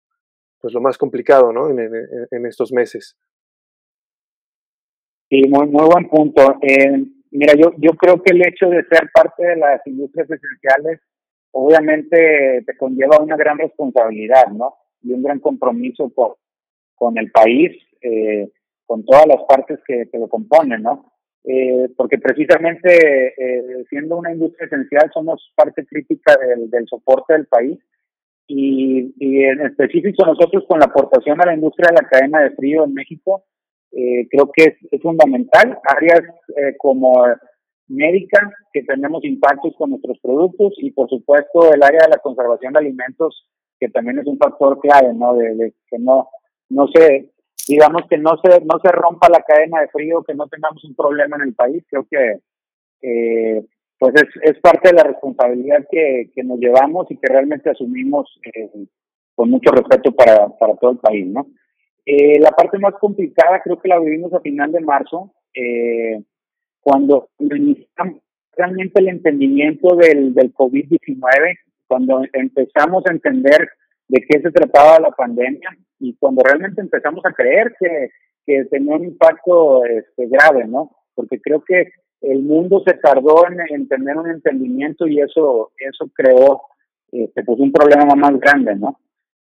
pues 0.65 0.73
lo 0.73 0.81
más 0.81 0.97
complicado, 0.97 1.53
¿no? 1.53 1.69
En, 1.69 2.47
estos 2.47 2.73
meses. 2.73 3.19
Sí, 5.29 5.43
muy, 5.47 5.67
muy 5.67 5.85
buen 5.85 6.09
punto. 6.09 6.57
Eh, 6.63 7.05
mira, 7.33 7.53
yo, 7.53 7.75
yo 7.77 7.91
creo 7.91 8.23
que 8.23 8.33
el 8.33 8.41
hecho 8.49 8.71
de 8.71 8.83
ser 8.85 9.11
parte 9.13 9.45
de 9.45 9.57
las 9.57 9.87
industrias 9.87 10.27
esenciales, 10.31 11.03
obviamente 11.51 12.63
te 12.65 12.77
conlleva 12.79 13.19
una 13.19 13.37
gran 13.37 13.59
responsabilidad, 13.59 14.47
¿no? 14.55 14.75
Y 15.03 15.13
un 15.13 15.23
gran 15.23 15.39
compromiso 15.39 16.09
por, 16.09 16.39
con 16.95 17.19
el 17.19 17.31
país, 17.31 17.77
eh, 18.01 18.51
con 18.87 19.05
todas 19.05 19.27
las 19.27 19.43
partes 19.47 19.81
que, 19.87 20.09
lo 20.15 20.31
componen, 20.31 20.81
¿no? 20.81 21.13
Eh, 21.45 21.91
porque 21.95 22.17
precisamente 22.17 23.35
siendo 23.91 24.17
una 24.17 24.33
industria 24.33 24.65
esencial 24.65 25.11
somos 25.13 25.53
parte 25.55 25.85
crítica 25.85 26.35
del, 26.39 26.71
del 26.71 26.89
soporte 26.89 27.35
del 27.35 27.49
país 27.49 27.79
y, 28.47 29.15
y, 29.19 29.45
en 29.45 29.61
específico 29.63 30.27
nosotros 30.27 30.65
con 30.69 30.79
la 30.79 30.87
aportación 30.87 31.41
a 31.41 31.47
la 31.47 31.55
industria 31.55 31.89
de 31.89 32.03
la 32.03 32.09
cadena 32.09 32.41
de 32.41 32.51
frío 32.51 32.85
en 32.85 32.95
México, 32.95 33.45
eh, 33.93 34.27
creo 34.29 34.51
que 34.53 34.77
es, 34.91 35.03
fundamental. 35.03 35.79
Áreas 35.85 36.23
eh, 36.57 36.77
como 36.79 37.25
médica, 37.89 38.51
que 38.73 38.83
tenemos 38.83 39.25
impactos 39.25 39.75
con 39.77 39.91
nuestros 39.91 40.19
productos 40.21 40.73
y 40.79 40.91
por 40.91 41.09
supuesto 41.09 41.73
el 41.73 41.83
área 41.83 42.01
de 42.05 42.11
la 42.11 42.19
conservación 42.19 42.73
de 42.73 42.81
alimentos, 42.81 43.49
que 43.79 43.89
también 43.89 44.19
es 44.19 44.27
un 44.27 44.39
factor 44.39 44.81
clave, 44.81 45.15
¿no? 45.15 45.35
De, 45.35 45.75
que 45.89 45.99
no, 45.99 46.29
no 46.71 46.89
se, 46.89 47.31
digamos 47.69 48.03
que 48.09 48.19
no 48.19 48.37
se, 48.43 48.61
no 48.61 48.81
se 48.83 48.91
rompa 48.91 49.29
la 49.29 49.43
cadena 49.43 49.81
de 49.81 49.89
frío, 49.89 50.25
que 50.25 50.35
no 50.35 50.49
tengamos 50.49 50.85
un 50.85 50.95
problema 50.95 51.37
en 51.37 51.43
el 51.43 51.55
país. 51.55 51.85
Creo 51.89 52.07
que 52.11 52.41
eh, 53.03 53.65
pues 54.05 54.17
es, 54.17 54.55
es 54.55 54.61
parte 54.61 54.91
de 54.91 54.97
la 54.97 55.05
responsabilidad 55.05 55.87
que, 55.91 56.31
que 56.35 56.45
nos 56.45 56.59
llevamos 56.59 57.11
y 57.11 57.17
que 57.17 57.27
realmente 57.27 57.71
asumimos 57.71 58.39
eh, 58.45 58.69
con 59.35 59.49
mucho 59.49 59.71
respeto 59.71 60.13
para, 60.13 60.51
para 60.59 60.75
todo 60.77 60.91
el 60.91 60.99
país, 60.99 61.27
¿no? 61.27 61.47
Eh, 62.05 62.39
la 62.39 62.51
parte 62.51 62.79
más 62.79 62.93
complicada 63.01 63.63
creo 63.63 63.81
que 63.81 63.89
la 63.89 63.99
vivimos 63.99 64.31
a 64.35 64.41
final 64.41 64.71
de 64.73 64.81
marzo, 64.81 65.33
eh, 65.55 66.23
cuando 66.83 67.31
iniciamos 67.39 68.21
realmente 68.55 69.01
el 69.01 69.09
entendimiento 69.09 69.97
del, 69.97 70.35
del 70.35 70.53
COVID-19, 70.53 71.59
cuando 71.87 72.25
empezamos 72.35 73.07
a 73.07 73.13
entender 73.13 73.71
de 74.09 74.21
qué 74.29 74.39
se 74.39 74.51
trataba 74.51 75.01
la 75.01 75.13
pandemia 75.13 75.71
y 75.99 76.15
cuando 76.17 76.43
realmente 76.45 76.83
empezamos 76.83 77.25
a 77.25 77.33
creer 77.33 77.75
que, 77.81 78.11
que 78.45 78.67
tenía 78.67 78.97
un 78.97 79.05
impacto 79.05 79.83
este, 79.87 80.27
grave, 80.27 80.67
¿no? 80.67 80.91
Porque 81.15 81.41
creo 81.41 81.65
que 81.65 81.89
el 82.31 82.43
mundo 82.43 82.83
se 82.87 82.95
tardó 82.95 83.45
en, 83.49 83.89
tener 83.89 84.17
un 84.17 84.31
entendimiento 84.31 85.07
y 85.07 85.21
eso, 85.21 85.73
eso 85.79 86.11
creó 86.15 86.63
este, 87.13 87.43
pues 87.45 87.59
un 87.59 87.73
problema 87.73 88.15
más 88.15 88.39
grande, 88.41 88.77
¿no? 88.77 88.99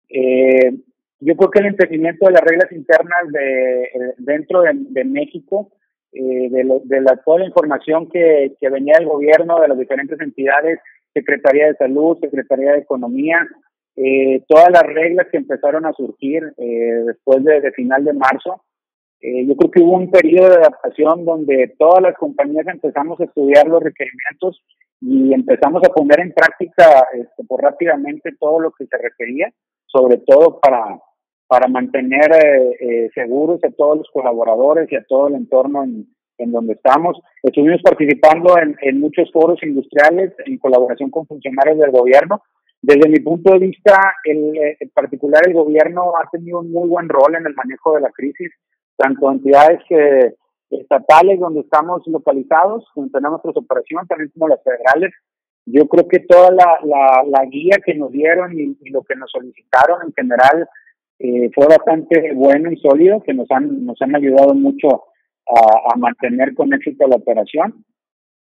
Eh, 0.10 0.74
yo 1.20 1.36
creo 1.36 1.52
que 1.52 1.60
el 1.60 1.68
entendimiento 1.68 2.26
de 2.26 2.32
las 2.32 2.42
reglas 2.42 2.72
internas 2.72 3.32
de, 3.32 3.84
eh, 3.84 4.14
dentro 4.18 4.64
de, 4.64 5.04
México, 5.06 5.72
eh, 6.12 6.50
de, 6.50 6.82
de 6.84 7.02
la, 7.02 7.16
toda 7.18 7.40
la 7.40 7.46
información 7.46 8.10
que, 8.10 8.54
que 8.60 8.70
venía 8.70 8.96
del 8.98 9.08
gobierno, 9.08 9.62
de 9.62 9.68
las 9.68 9.78
diferentes 9.78 10.20
entidades, 10.20 10.80
Secretaría 11.14 11.68
de 11.68 11.76
Salud, 11.76 12.18
Secretaría 12.20 12.74
de 12.74 12.80
Economía, 12.80 13.48
eh, 13.96 14.44
todas 14.48 14.72
las 14.72 14.84
reglas 14.84 15.28
que 15.32 15.38
empezaron 15.38 15.86
a 15.86 15.94
surgir 15.94 16.54
eh, 16.58 17.04
después 17.06 17.44
de, 17.44 17.62
de, 17.62 17.72
final 17.74 18.04
de 18.06 18.14
marzo, 18.14 18.64
eh, 19.22 19.46
yo 19.46 19.56
creo 19.56 19.72
que 19.72 19.82
hubo 19.82 19.98
un 19.98 20.10
periodo 20.10 20.50
de 20.50 20.56
adaptación 20.56 21.26
donde 21.26 21.76
todas 21.78 22.02
las 22.02 22.18
compañías 22.18 22.66
empezamos 22.68 23.20
a 23.20 23.26
estudiar 23.26 23.68
los 23.68 23.84
requerimientos 23.84 24.64
y 25.00 25.32
empezamos 25.34 25.84
a 25.84 25.94
poner 25.94 26.22
en 26.22 26.34
práctica 26.34 27.06
este, 27.14 27.44
pues, 27.48 27.62
rápidamente 27.62 28.32
todo 28.40 28.60
lo 28.60 28.72
que 28.72 28.88
se 28.88 28.98
requería, 28.98 29.54
sobre 29.86 30.18
todo 30.18 30.60
para, 30.60 31.00
para 31.48 31.68
mantener 31.68 32.32
eh, 32.34 32.78
eh, 32.80 33.10
seguros 33.14 33.64
a 33.64 33.70
todos 33.72 34.00
los 34.00 34.10
colaboradores 34.12 34.92
y 34.92 34.96
a 34.96 35.04
todo 35.04 35.28
el 35.28 35.36
entorno 35.36 35.84
en, 35.84 36.08
en 36.40 36.52
donde 36.52 36.74
estamos. 36.74 37.20
Estuvimos 37.44 37.82
participando 37.84 38.58
en, 38.58 38.76
en 38.82 39.00
muchos 39.00 39.32
foros 39.32 39.62
industriales 39.62 40.34
en 40.46 40.58
colaboración 40.58 41.12
con 41.12 41.28
funcionarios 41.28 41.78
del 41.78 41.92
gobierno. 41.92 42.42
Desde 42.82 43.08
mi 43.08 43.20
punto 43.20 43.54
de 43.54 43.60
vista, 43.60 44.16
el, 44.24 44.58
en 44.80 44.90
particular 44.90 45.44
el 45.46 45.54
gobierno 45.54 46.14
ha 46.18 46.28
tenido 46.32 46.62
un 46.62 46.72
muy 46.72 46.90
buen 46.90 47.08
rol 47.08 47.36
en 47.36 47.46
el 47.46 47.54
manejo 47.54 47.94
de 47.94 48.02
la 48.02 48.10
crisis 48.10 48.52
tanto 48.98 49.32
entidades 49.32 49.80
que, 49.88 50.36
estatales 50.72 51.40
donde 51.40 51.62
estamos 51.62 52.02
localizados, 52.08 52.86
donde 52.96 53.12
tenemos 53.12 53.44
nuestras 53.44 53.64
operaciones, 53.64 54.08
también 54.08 54.32
como 54.34 54.48
las 54.48 54.64
federales. 54.64 55.14
Yo 55.66 55.88
creo 55.88 56.08
que 56.08 56.20
toda 56.20 56.52
la, 56.52 57.24
la, 57.28 57.46
guía 57.46 57.78
que 57.86 57.94
nos 57.94 58.12
dieron 58.12 58.58
y, 58.58 58.76
lo 58.90 59.04
que 59.04 59.16
nos 59.16 59.30
solicitaron 59.32 60.00
en 60.06 60.14
general 60.14 60.68
eh, 61.20 61.52
fue 61.54 61.68
bastante 61.68 62.34
bueno 62.34 62.72
y 62.72 62.78
sólido, 62.78 63.22
que 63.22 63.34
nos 63.34 63.50
han, 63.52 63.86
nos 63.86 64.02
han 64.02 64.16
ayudado 64.16 64.56
mucho 64.56 65.04
a, 65.48 65.96
mantener 65.98 66.56
con 66.56 66.74
éxito 66.74 67.08
la 67.08 67.18
operación. 67.18 67.86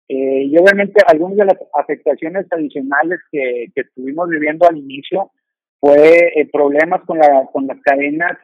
Eh, 0.07 0.45
y 0.45 0.57
obviamente 0.57 1.01
algunas 1.07 1.37
de 1.37 1.45
las 1.45 1.57
afectaciones 1.73 2.45
adicionales 2.51 3.19
que, 3.31 3.67
que 3.73 3.81
estuvimos 3.81 4.29
viviendo 4.29 4.67
al 4.67 4.77
inicio 4.77 5.31
fue 5.79 6.31
eh, 6.35 6.49
problemas 6.51 7.01
con, 7.05 7.17
la, 7.19 7.47
con 7.51 7.67
las 7.67 7.79
cadenas 7.81 8.37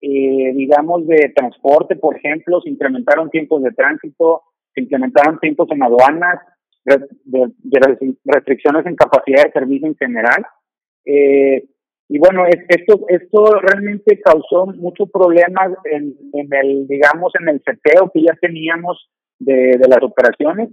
eh, 0.00 0.52
digamos, 0.54 1.06
de 1.06 1.32
transporte, 1.34 1.96
por 1.96 2.16
ejemplo, 2.16 2.60
se 2.60 2.70
incrementaron 2.70 3.30
tiempos 3.30 3.62
de 3.62 3.72
tránsito, 3.72 4.42
se 4.74 4.82
incrementaron 4.82 5.38
tiempos 5.38 5.68
en 5.70 5.82
aduanas, 5.82 6.40
de, 6.84 7.52
restricciones 8.24 8.86
en 8.86 8.94
capacidad 8.94 9.44
de 9.44 9.52
servicio 9.52 9.88
en 9.88 9.96
general. 9.96 10.46
Eh, 11.04 11.64
y 12.08 12.18
bueno, 12.18 12.44
esto, 12.46 13.60
realmente 13.60 14.20
causó 14.20 14.66
muchos 14.66 15.10
problemas 15.10 15.72
en, 15.84 16.14
el, 16.32 16.86
digamos, 16.86 17.32
en 17.40 17.48
el 17.48 17.62
seteo 17.64 18.10
que 18.14 18.22
ya 18.22 18.34
teníamos 18.40 19.10
de, 19.38 19.76
de 19.78 19.88
las 19.88 20.02
operaciones. 20.02 20.68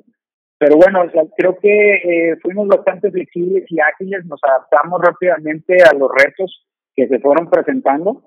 Pero 0.60 0.78
bueno, 0.78 1.04
creo 1.36 1.58
que 1.60 1.94
eh, 1.96 2.38
fuimos 2.42 2.68
bastante 2.68 3.10
flexibles 3.10 3.66
y 3.70 3.80
ágiles, 3.80 4.26
nos 4.26 4.40
adaptamos 4.44 5.02
rápidamente 5.02 5.78
a 5.84 5.94
los 5.98 6.12
retos 6.12 6.68
que 6.96 7.08
se 7.08 7.20
fueron 7.20 7.50
presentando 7.50 8.24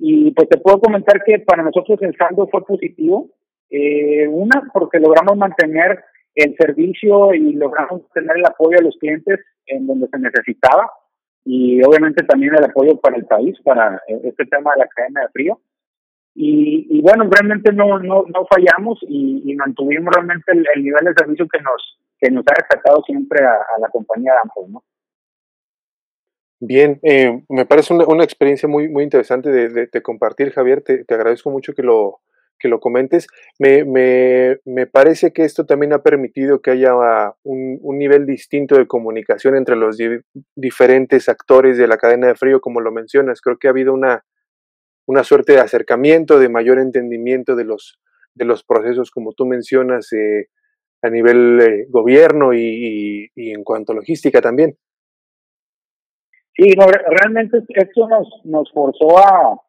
y 0.00 0.30
pues 0.32 0.48
te 0.48 0.58
puedo 0.58 0.80
comentar 0.80 1.22
que 1.24 1.38
para 1.40 1.62
nosotros 1.62 2.00
el 2.02 2.16
saldo 2.16 2.48
fue 2.48 2.64
positivo. 2.64 3.28
Eh, 3.68 4.26
una, 4.26 4.68
porque 4.72 4.98
logramos 4.98 5.36
mantener 5.36 6.02
el 6.34 6.56
servicio 6.56 7.34
y 7.34 7.52
logramos 7.52 8.02
tener 8.12 8.36
el 8.36 8.46
apoyo 8.46 8.78
a 8.78 8.82
los 8.82 8.96
clientes 8.98 9.38
en 9.66 9.86
donde 9.86 10.08
se 10.08 10.18
necesitaba 10.18 10.90
y 11.44 11.82
obviamente 11.82 12.24
también 12.24 12.54
el 12.54 12.64
apoyo 12.64 12.98
para 13.00 13.16
el 13.16 13.26
país, 13.26 13.56
para 13.64 13.96
eh, 14.08 14.20
este 14.24 14.46
tema 14.46 14.72
de 14.72 14.80
la 14.80 14.88
cadena 14.88 15.20
de 15.22 15.28
frío. 15.28 15.60
Y, 16.34 16.86
y 16.88 17.02
bueno, 17.02 17.28
realmente 17.30 17.72
no, 17.72 17.98
no, 17.98 18.24
no 18.26 18.46
fallamos 18.46 18.98
y, 19.02 19.54
mantuvimos 19.56 20.14
realmente 20.14 20.52
el, 20.52 20.82
nivel 20.82 21.04
de 21.04 21.14
servicio 21.14 21.46
que 21.48 21.60
nos, 21.60 21.98
que 22.18 22.30
nos 22.30 22.44
ha 22.46 22.54
destacado 22.56 23.02
siempre 23.04 23.44
a, 23.44 23.78
la 23.78 23.88
compañía 23.88 24.32
Danfoss, 24.34 24.70
¿no? 24.70 24.82
Bien, 26.62 27.00
eh, 27.02 27.42
me 27.48 27.64
parece 27.64 27.94
una, 27.94 28.04
una, 28.06 28.22
experiencia 28.22 28.68
muy, 28.68 28.90
muy 28.90 29.02
interesante 29.02 29.50
de, 29.50 29.88
de, 29.90 30.02
compartir, 30.02 30.52
Javier. 30.52 30.82
Te, 30.82 31.04
te, 31.04 31.14
agradezco 31.14 31.48
mucho 31.50 31.72
que 31.72 31.82
lo, 31.82 32.20
que 32.58 32.68
lo 32.68 32.80
comentes. 32.80 33.28
Me, 33.58 33.84
me, 33.86 34.58
me, 34.66 34.86
parece 34.86 35.32
que 35.32 35.44
esto 35.44 35.64
también 35.64 35.94
ha 35.94 36.02
permitido 36.02 36.60
que 36.60 36.72
haya 36.72 36.92
un, 37.44 37.78
un 37.80 37.98
nivel 37.98 38.26
distinto 38.26 38.76
de 38.76 38.86
comunicación 38.86 39.56
entre 39.56 39.74
los 39.74 39.96
diferentes 40.54 41.30
actores 41.30 41.78
de 41.78 41.88
la 41.88 41.96
cadena 41.96 42.26
de 42.26 42.34
frío, 42.34 42.60
como 42.60 42.82
lo 42.82 42.92
mencionas. 42.92 43.40
Creo 43.40 43.56
que 43.58 43.68
ha 43.68 43.70
habido 43.70 43.94
una, 43.94 44.26
una 45.06 45.24
suerte 45.24 45.54
de 45.54 45.60
acercamiento, 45.60 46.38
de 46.38 46.50
mayor 46.50 46.78
entendimiento 46.78 47.56
de 47.56 47.64
los, 47.64 47.98
de 48.34 48.44
los 48.44 48.64
procesos, 48.64 49.10
como 49.10 49.32
tú 49.32 49.46
mencionas, 49.46 50.12
eh, 50.12 50.48
a 51.00 51.08
nivel 51.08 51.58
eh, 51.58 51.86
gobierno 51.88 52.52
y, 52.52 52.60
y, 52.60 53.30
y 53.34 53.52
en 53.52 53.64
cuanto 53.64 53.92
a 53.92 53.96
logística 53.96 54.42
también. 54.42 54.76
Sí, 56.54 56.74
no, 56.76 56.86
realmente 56.86 57.58
esto 57.68 58.08
nos, 58.08 58.28
nos 58.44 58.70
forzó 58.72 59.18
a, 59.18 59.60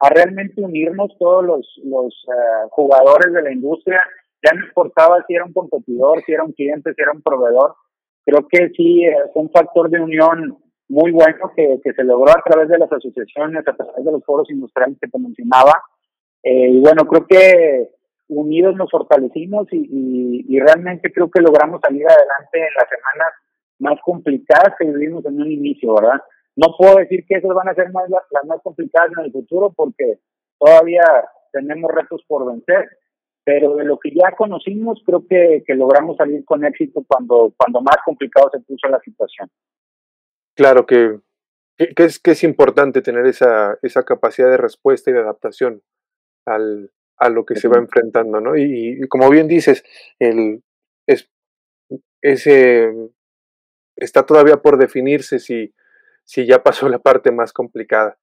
a 0.00 0.08
realmente 0.10 0.60
unirnos 0.60 1.16
todos 1.18 1.44
los, 1.44 1.80
los 1.84 2.14
uh, 2.26 2.68
jugadores 2.70 3.32
de 3.32 3.42
la 3.42 3.52
industria. 3.52 4.02
Ya 4.42 4.52
no 4.54 4.66
importaba 4.66 5.24
si 5.26 5.34
era 5.34 5.44
un 5.44 5.52
competidor, 5.52 6.22
si 6.24 6.32
era 6.32 6.44
un 6.44 6.52
cliente, 6.52 6.92
si 6.94 7.02
era 7.02 7.12
un 7.12 7.22
proveedor. 7.22 7.74
Creo 8.26 8.46
que 8.48 8.70
sí 8.76 9.04
es 9.04 9.30
un 9.34 9.50
factor 9.50 9.88
de 9.90 10.00
unión 10.00 10.58
muy 10.88 11.12
bueno 11.12 11.50
que, 11.56 11.78
que 11.82 11.92
se 11.92 12.04
logró 12.04 12.30
a 12.30 12.42
través 12.44 12.68
de 12.68 12.78
las 12.78 12.92
asociaciones, 12.92 13.66
a 13.66 13.74
través 13.74 14.04
de 14.04 14.12
los 14.12 14.24
foros 14.24 14.50
industriales 14.50 14.98
que 15.00 15.08
te 15.08 15.18
mencionaba. 15.18 15.72
Eh, 16.42 16.68
y 16.70 16.80
bueno, 16.80 17.06
creo 17.06 17.26
que 17.26 17.90
unidos 18.28 18.74
nos 18.76 18.90
fortalecimos 18.90 19.66
y, 19.72 20.44
y, 20.48 20.60
realmente 20.60 21.12
creo 21.12 21.30
que 21.30 21.42
logramos 21.42 21.80
salir 21.82 22.06
adelante 22.06 22.58
en 22.58 22.74
las 22.74 22.88
semanas 22.88 23.32
más 23.84 24.00
complicadas 24.04 24.74
que 24.78 24.86
vivimos 24.86 25.24
en 25.26 25.40
un 25.40 25.52
inicio, 25.52 25.94
¿verdad? 25.94 26.20
No 26.56 26.74
puedo 26.76 26.96
decir 26.96 27.24
que 27.28 27.36
esas 27.36 27.54
van 27.54 27.68
a 27.68 27.74
ser 27.74 27.92
más, 27.92 28.08
las 28.08 28.44
más 28.46 28.60
complicadas 28.62 29.10
en 29.16 29.24
el 29.26 29.32
futuro 29.32 29.72
porque 29.76 30.20
todavía 30.58 31.04
tenemos 31.52 31.90
retos 31.92 32.24
por 32.26 32.50
vencer, 32.50 32.88
pero 33.44 33.76
de 33.76 33.84
lo 33.84 33.98
que 33.98 34.10
ya 34.10 34.32
conocimos 34.36 35.02
creo 35.04 35.26
que, 35.28 35.62
que 35.66 35.74
logramos 35.74 36.16
salir 36.16 36.44
con 36.44 36.64
éxito 36.64 37.04
cuando, 37.06 37.52
cuando 37.56 37.80
más 37.82 37.98
complicado 38.04 38.50
se 38.52 38.60
puso 38.60 38.88
la 38.88 39.00
situación. 39.00 39.50
Claro 40.56 40.86
que, 40.86 41.18
que, 41.76 42.04
es, 42.04 42.18
que 42.18 42.30
es 42.30 42.42
importante 42.42 43.02
tener 43.02 43.26
esa, 43.26 43.78
esa 43.82 44.04
capacidad 44.04 44.50
de 44.50 44.56
respuesta 44.56 45.10
y 45.10 45.14
de 45.14 45.20
adaptación 45.20 45.82
al, 46.46 46.90
a 47.18 47.28
lo 47.28 47.44
que 47.44 47.56
se 47.56 47.68
va 47.68 47.78
enfrentando, 47.78 48.40
¿no? 48.40 48.56
Y, 48.56 49.00
como 49.08 49.28
bien 49.30 49.48
dices, 49.48 49.84
el, 50.18 50.62
es, 51.06 51.30
ese, 52.22 52.92
está 53.96 54.24
todavía 54.24 54.56
por 54.56 54.78
definirse 54.78 55.38
si, 55.38 55.74
si 56.24 56.46
ya 56.46 56.62
pasó 56.62 56.88
la 56.88 56.98
parte 56.98 57.30
más 57.30 57.52
complicada. 57.52 58.18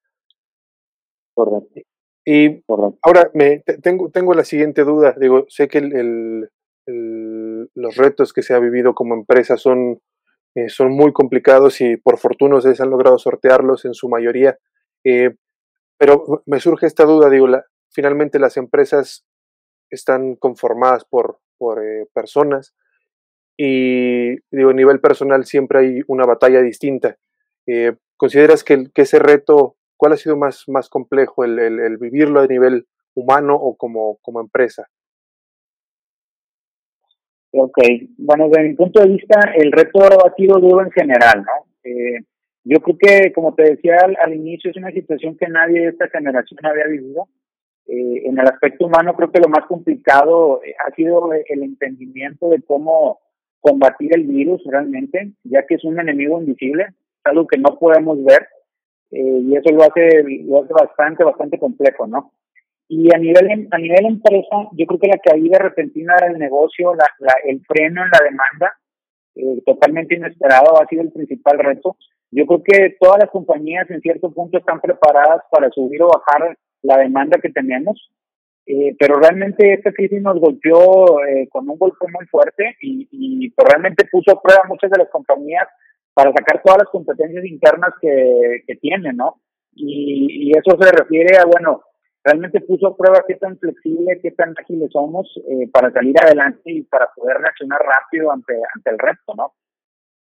Correcto. 1.34 1.80
Y 2.24 2.62
ahora 3.02 3.30
me, 3.34 3.60
tengo, 3.82 4.10
tengo 4.10 4.34
la 4.34 4.44
siguiente 4.44 4.84
duda. 4.84 5.14
Digo, 5.18 5.46
sé 5.48 5.66
que 5.68 5.78
el, 5.78 6.50
el, 6.86 7.70
los 7.74 7.96
retos 7.96 8.32
que 8.32 8.42
se 8.42 8.54
ha 8.54 8.58
vivido 8.58 8.94
como 8.94 9.14
empresa 9.14 9.56
son, 9.56 10.00
eh, 10.54 10.68
son 10.68 10.92
muy 10.92 11.12
complicados 11.12 11.80
y 11.80 11.96
por 11.96 12.18
fortuna 12.18 12.56
ustedes 12.56 12.80
han 12.80 12.90
logrado 12.90 13.18
sortearlos 13.18 13.84
en 13.84 13.94
su 13.94 14.08
mayoría. 14.08 14.58
Eh, 15.04 15.34
pero 15.98 16.42
me 16.46 16.60
surge 16.60 16.86
esta 16.86 17.04
duda, 17.04 17.28
digo, 17.28 17.48
la, 17.48 17.64
finalmente 17.90 18.38
las 18.38 18.56
empresas 18.56 19.24
están 19.90 20.36
conformadas 20.36 21.04
por, 21.04 21.40
por 21.58 21.84
eh, 21.84 22.06
personas 22.12 22.74
y 23.64 24.40
digo, 24.50 24.70
a 24.70 24.74
nivel 24.74 24.98
personal 24.98 25.44
siempre 25.44 25.78
hay 25.78 26.00
una 26.08 26.24
batalla 26.24 26.60
distinta. 26.60 27.16
Eh, 27.64 27.92
¿Consideras 28.16 28.64
que, 28.64 28.90
que, 28.92 29.02
ese 29.02 29.20
reto, 29.20 29.76
cuál 29.96 30.14
ha 30.14 30.16
sido 30.16 30.36
más, 30.36 30.64
más 30.66 30.88
complejo, 30.88 31.44
el, 31.44 31.60
el, 31.60 31.96
vivirlo 31.96 32.40
a 32.40 32.48
nivel 32.48 32.88
humano 33.14 33.54
o 33.54 33.76
como, 33.76 34.18
como 34.20 34.40
empresa? 34.40 34.88
Ok, 37.52 37.78
bueno, 38.18 38.48
desde 38.48 38.68
mi 38.68 38.74
punto 38.74 39.00
de 39.00 39.10
vista, 39.10 39.38
el 39.54 39.70
reto 39.70 40.00
ha 40.02 40.34
sido 40.34 40.58
duro 40.58 40.82
en 40.82 40.90
general, 40.90 41.44
¿no? 41.44 41.66
Eh, 41.84 42.18
yo 42.64 42.80
creo 42.80 42.96
que, 42.98 43.32
como 43.32 43.54
te 43.54 43.62
decía 43.62 43.98
al, 44.02 44.16
al, 44.24 44.34
inicio, 44.34 44.72
es 44.72 44.76
una 44.76 44.90
situación 44.90 45.36
que 45.36 45.46
nadie 45.46 45.82
de 45.82 45.88
esta 45.90 46.08
generación 46.08 46.58
había 46.64 46.88
vivido. 46.88 47.28
Eh, 47.86 48.22
en 48.24 48.36
el 48.40 48.46
aspecto 48.48 48.86
humano 48.86 49.14
creo 49.14 49.30
que 49.30 49.40
lo 49.40 49.48
más 49.48 49.66
complicado 49.66 50.64
eh, 50.64 50.74
ha 50.84 50.92
sido 50.96 51.32
el 51.32 51.62
entendimiento 51.62 52.48
de 52.48 52.60
cómo 52.62 53.21
combatir 53.62 54.14
el 54.14 54.24
virus 54.24 54.60
realmente, 54.66 55.32
ya 55.44 55.64
que 55.66 55.76
es 55.76 55.84
un 55.84 55.98
enemigo 55.98 56.38
invisible, 56.38 56.88
algo 57.24 57.46
que 57.46 57.56
no 57.56 57.78
podemos 57.78 58.22
ver 58.22 58.46
eh, 59.12 59.40
y 59.44 59.56
eso 59.56 59.72
lo 59.72 59.84
hace, 59.84 60.22
lo 60.44 60.62
hace 60.62 60.72
bastante, 60.74 61.24
bastante 61.24 61.58
complejo, 61.58 62.06
¿no? 62.06 62.32
Y 62.88 63.14
a 63.14 63.18
nivel, 63.18 63.68
a 63.70 63.78
nivel 63.78 64.06
empresa, 64.06 64.68
yo 64.72 64.86
creo 64.86 65.00
que 65.00 65.08
la 65.08 65.18
caída 65.18 65.58
repentina 65.58 66.16
del 66.20 66.38
negocio, 66.38 66.94
la, 66.94 67.06
la, 67.20 67.32
el 67.44 67.62
freno 67.64 68.02
en 68.04 68.10
la 68.10 68.20
demanda, 68.22 68.74
eh, 69.34 69.62
totalmente 69.64 70.16
inesperado, 70.16 70.80
ha 70.80 70.86
sido 70.88 71.02
el 71.02 71.12
principal 71.12 71.58
reto. 71.58 71.96
Yo 72.30 72.46
creo 72.46 72.62
que 72.62 72.96
todas 72.98 73.20
las 73.20 73.30
compañías 73.30 73.88
en 73.90 74.00
cierto 74.00 74.30
punto 74.32 74.58
están 74.58 74.80
preparadas 74.80 75.42
para 75.50 75.70
subir 75.70 76.02
o 76.02 76.08
bajar 76.08 76.56
la 76.82 76.98
demanda 76.98 77.38
que 77.40 77.50
tenemos. 77.50 78.10
Eh, 78.64 78.94
pero 78.98 79.16
realmente 79.16 79.72
esta 79.72 79.92
crisis 79.92 80.22
nos 80.22 80.38
golpeó 80.38 81.20
eh, 81.24 81.48
con 81.50 81.68
un 81.68 81.76
golpe 81.78 82.06
muy 82.12 82.26
fuerte 82.26 82.76
y, 82.80 83.50
pues, 83.50 83.68
realmente 83.68 84.06
puso 84.10 84.32
a 84.32 84.40
prueba 84.40 84.62
muchas 84.68 84.90
de 84.90 84.98
las 84.98 85.08
compañías 85.10 85.66
para 86.14 86.32
sacar 86.32 86.62
todas 86.62 86.78
las 86.78 86.88
competencias 86.90 87.44
internas 87.44 87.92
que, 88.00 88.62
que 88.66 88.76
tienen, 88.76 89.16
¿no? 89.16 89.40
Y, 89.74 90.48
y 90.48 90.52
eso 90.52 90.76
se 90.80 90.92
refiere 90.92 91.36
a, 91.38 91.44
bueno, 91.44 91.82
realmente 92.24 92.60
puso 92.60 92.88
a 92.88 92.96
prueba 92.96 93.24
qué 93.26 93.34
tan 93.36 93.58
flexible, 93.58 94.20
qué 94.22 94.30
tan 94.32 94.54
ágiles 94.58 94.90
somos 94.92 95.28
eh, 95.48 95.68
para 95.72 95.90
salir 95.90 96.14
adelante 96.20 96.70
y 96.70 96.82
para 96.82 97.08
poder 97.14 97.38
reaccionar 97.38 97.80
rápido 97.80 98.30
ante, 98.30 98.54
ante 98.74 98.90
el 98.90 98.98
reto, 98.98 99.34
¿no? 99.36 99.54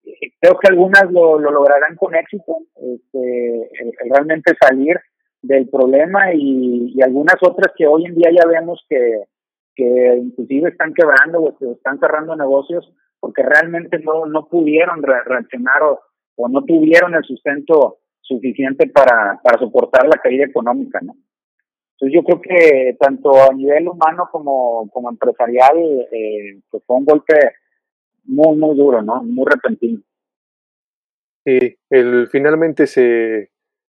Eh, 0.05 0.33
creo 0.41 0.59
que 0.59 0.69
algunas 0.69 1.11
lo, 1.11 1.39
lo 1.39 1.51
lograrán 1.51 1.97
con 1.97 2.15
éxito, 2.15 2.59
este, 2.77 3.71
realmente 4.09 4.55
salir 4.61 4.99
del 5.43 5.69
problema 5.69 6.35
y, 6.35 7.01
algunas 7.03 7.37
otras 7.43 7.73
que 7.77 7.87
hoy 7.87 8.07
en 8.07 8.15
día 8.15 8.31
ya 8.31 8.47
vemos 8.47 8.85
que, 8.89 9.25
que 9.75 10.19
inclusive 10.23 10.71
están 10.71 10.93
quebrando 10.93 11.41
o 11.41 11.73
están 11.73 11.99
cerrando 11.99 12.37
negocios 12.37 12.93
porque 13.19 13.43
realmente 13.43 13.99
no, 14.01 14.27
no 14.27 14.49
pudieron 14.49 15.03
reaccionar 15.03 15.83
o, 15.83 16.01
o 16.37 16.49
no 16.49 16.65
tuvieron 16.65 17.15
el 17.15 17.25
sustento 17.25 17.99
suficiente 18.21 18.87
para, 18.89 19.41
para 19.43 19.59
soportar 19.59 20.07
la 20.07 20.19
caída 20.19 20.45
económica, 20.45 21.01
¿no? 21.03 21.15
Entonces 22.01 22.15
yo 22.15 22.25
creo 22.25 22.41
que 22.41 22.97
tanto 22.99 23.31
a 23.43 23.53
nivel 23.53 23.89
humano 23.89 24.29
como, 24.33 24.89
como 24.91 25.11
empresarial, 25.11 25.77
eh, 26.11 26.61
pues 26.71 26.83
fue 26.87 26.97
un 26.97 27.05
golpe 27.05 27.35
muy, 28.25 28.57
muy 28.57 28.75
duro, 28.75 29.03
¿no? 29.03 29.23
Muy 29.23 29.45
repentino. 29.45 30.01
Sí, 31.45 31.77
el, 31.91 32.29
finalmente 32.29 32.87
se, 32.87 33.51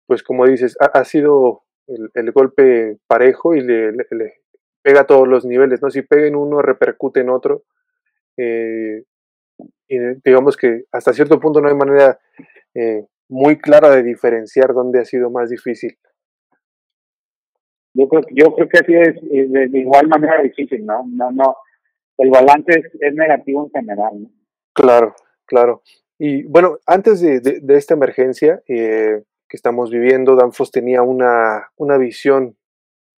pues 0.06 0.22
como 0.22 0.46
dices, 0.46 0.76
ha, 0.80 0.86
ha 0.86 1.04
sido 1.04 1.62
el, 1.86 2.10
el, 2.14 2.32
golpe 2.32 2.98
parejo 3.06 3.54
y 3.54 3.60
le, 3.60 3.92
le, 3.92 4.06
le, 4.10 4.34
pega 4.82 5.00
a 5.00 5.06
todos 5.06 5.26
los 5.26 5.44
niveles, 5.44 5.80
¿no? 5.82 5.90
Si 5.90 6.02
pega 6.02 6.26
en 6.26 6.36
uno, 6.36 6.60
repercute 6.60 7.20
en 7.20 7.30
otro. 7.30 7.64
Eh, 8.36 9.04
y 9.88 9.98
digamos 10.24 10.56
que 10.56 10.84
hasta 10.92 11.12
cierto 11.12 11.40
punto 11.40 11.60
no 11.60 11.68
hay 11.68 11.74
manera 11.74 12.18
eh, 12.74 13.06
muy 13.28 13.58
clara 13.58 13.90
de 13.90 14.02
diferenciar 14.02 14.72
dónde 14.74 15.00
ha 15.00 15.04
sido 15.04 15.30
más 15.30 15.50
difícil. 15.50 15.96
Yo 17.94 18.08
creo, 18.08 18.22
yo 18.32 18.54
creo 18.54 18.68
que 18.68 18.78
así 18.78 18.94
es, 18.94 19.16
es 19.30 19.52
de, 19.52 19.68
de, 19.68 19.78
igual 19.78 20.08
manera 20.08 20.42
difícil, 20.42 20.84
¿no? 20.84 21.04
No, 21.06 21.30
no. 21.30 21.56
El 22.18 22.30
balance 22.30 22.72
es, 22.72 22.86
es 23.00 23.14
negativo 23.14 23.64
en 23.64 23.70
general, 23.70 24.22
¿no? 24.22 24.30
Claro, 24.74 25.14
claro. 25.46 25.82
Y 26.18 26.42
bueno, 26.44 26.78
antes 26.86 27.20
de, 27.20 27.40
de, 27.40 27.60
de 27.60 27.76
esta 27.76 27.94
emergencia, 27.94 28.62
eh, 28.66 29.22
que 29.48 29.56
estamos 29.56 29.90
viviendo, 29.90 30.36
Danfoss 30.36 30.70
tenía 30.70 31.02
una, 31.02 31.70
una 31.76 31.98
visión 31.98 32.56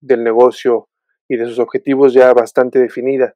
del 0.00 0.24
negocio 0.24 0.88
y 1.28 1.36
de 1.36 1.46
sus 1.46 1.58
objetivos 1.58 2.12
ya 2.12 2.32
bastante 2.32 2.78
definida. 2.78 3.34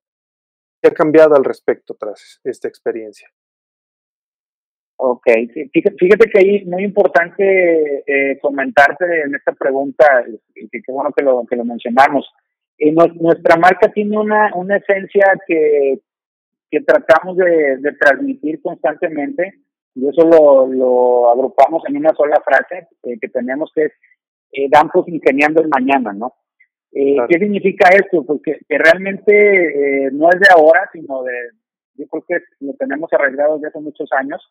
¿Qué 0.83 0.88
ha 0.88 0.94
cambiado 0.94 1.35
al 1.35 1.44
respecto 1.44 1.94
tras 1.94 2.40
esta 2.44 2.68
experiencia? 2.68 3.29
Ok, 5.03 5.26
fíjate, 5.72 6.31
que 6.31 6.38
ahí 6.38 6.57
es 6.57 6.66
muy 6.66 6.85
importante 6.85 8.03
eh, 8.07 8.38
comentarte 8.38 9.22
en 9.22 9.35
esta 9.35 9.53
pregunta, 9.53 10.05
y 10.55 10.68
qué 10.68 10.92
bueno 10.92 11.11
que 11.16 11.24
lo, 11.24 11.46
que 11.46 11.57
lo 11.57 11.64
mencionamos. 11.64 12.31
Eh, 12.76 12.92
no, 12.92 13.07
nuestra 13.07 13.57
marca 13.57 13.90
tiene 13.90 14.18
una, 14.18 14.55
una 14.55 14.76
esencia 14.76 15.38
que, 15.46 16.00
que 16.70 16.81
tratamos 16.83 17.38
de, 17.38 17.79
de 17.79 17.92
transmitir 17.92 18.61
constantemente, 18.61 19.55
y 19.94 20.09
eso 20.09 20.22
lo, 20.26 20.66
lo 20.66 21.31
agrupamos 21.31 21.83
en 21.88 21.96
una 21.96 22.14
sola 22.14 22.40
frase 22.44 22.88
eh, 23.03 23.18
que 23.20 23.29
tenemos 23.29 23.70
que 23.74 23.85
es 23.87 23.92
eh, 24.53 24.68
Dampos 24.70 25.09
ingeniando 25.09 25.62
el 25.62 25.68
mañana, 25.68 26.12
¿no? 26.12 26.35
Eh, 26.92 27.14
claro. 27.14 27.29
¿Qué 27.29 27.38
significa 27.38 27.88
esto? 27.90 28.24
Porque 28.24 28.59
que 28.68 28.79
realmente 28.79 30.07
eh, 30.07 30.11
no 30.12 30.29
es 30.29 30.40
de 30.40 30.48
ahora, 30.50 30.88
sino 30.92 31.22
de, 31.22 31.33
yo 31.94 32.07
creo 32.09 32.24
que 32.26 32.38
lo 32.61 32.74
tenemos 32.74 33.12
arreglado 33.12 33.55
desde 33.55 33.68
hace 33.68 33.81
muchos 33.81 34.09
años. 34.12 34.42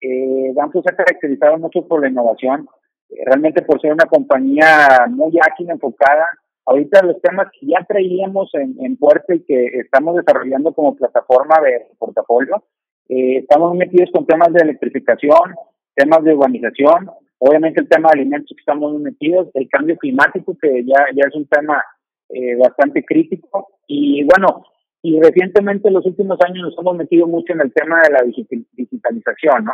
Eh, 0.00 0.52
Dampos 0.54 0.82
se 0.84 0.92
ha 0.92 0.96
caracterizado 0.96 1.58
mucho 1.58 1.86
por 1.86 2.00
la 2.00 2.08
innovación, 2.08 2.68
eh, 3.10 3.22
realmente 3.26 3.62
por 3.62 3.80
ser 3.80 3.92
una 3.92 4.06
compañía 4.06 5.06
muy 5.10 5.32
ágil, 5.38 5.70
enfocada. 5.70 6.26
Ahorita 6.66 7.02
los 7.02 7.20
temas 7.20 7.48
que 7.52 7.66
ya 7.66 7.84
traíamos 7.86 8.50
en, 8.54 8.76
en 8.82 8.96
puerta 8.96 9.34
y 9.34 9.44
que 9.44 9.66
estamos 9.80 10.16
desarrollando 10.16 10.72
como 10.72 10.96
plataforma 10.96 11.60
de 11.60 11.86
portafolio, 11.98 12.64
eh, 13.08 13.38
estamos 13.38 13.74
metidos 13.76 14.10
con 14.12 14.26
temas 14.26 14.52
de 14.52 14.62
electrificación, 14.62 15.54
temas 15.94 16.24
de 16.24 16.34
urbanización, 16.34 17.10
obviamente 17.38 17.80
el 17.80 17.88
tema 17.88 18.10
de 18.10 18.20
alimentos 18.20 18.50
que 18.56 18.60
estamos 18.60 18.98
metidos, 19.00 19.48
el 19.54 19.68
cambio 19.68 19.96
climático 19.96 20.56
que 20.60 20.84
ya, 20.84 21.06
ya 21.14 21.28
es 21.28 21.34
un 21.34 21.46
tema 21.46 21.82
eh, 22.30 22.56
bastante 22.56 23.04
crítico 23.04 23.68
y 23.86 24.24
bueno, 24.24 24.64
y 25.02 25.20
recientemente 25.20 25.88
en 25.88 25.94
los 25.94 26.06
últimos 26.06 26.38
años 26.40 26.62
nos 26.62 26.78
hemos 26.78 26.96
metido 26.96 27.26
mucho 27.26 27.52
en 27.52 27.60
el 27.60 27.72
tema 27.74 28.02
de 28.02 28.10
la 28.10 28.22
digitalización, 28.22 29.66
¿no? 29.66 29.72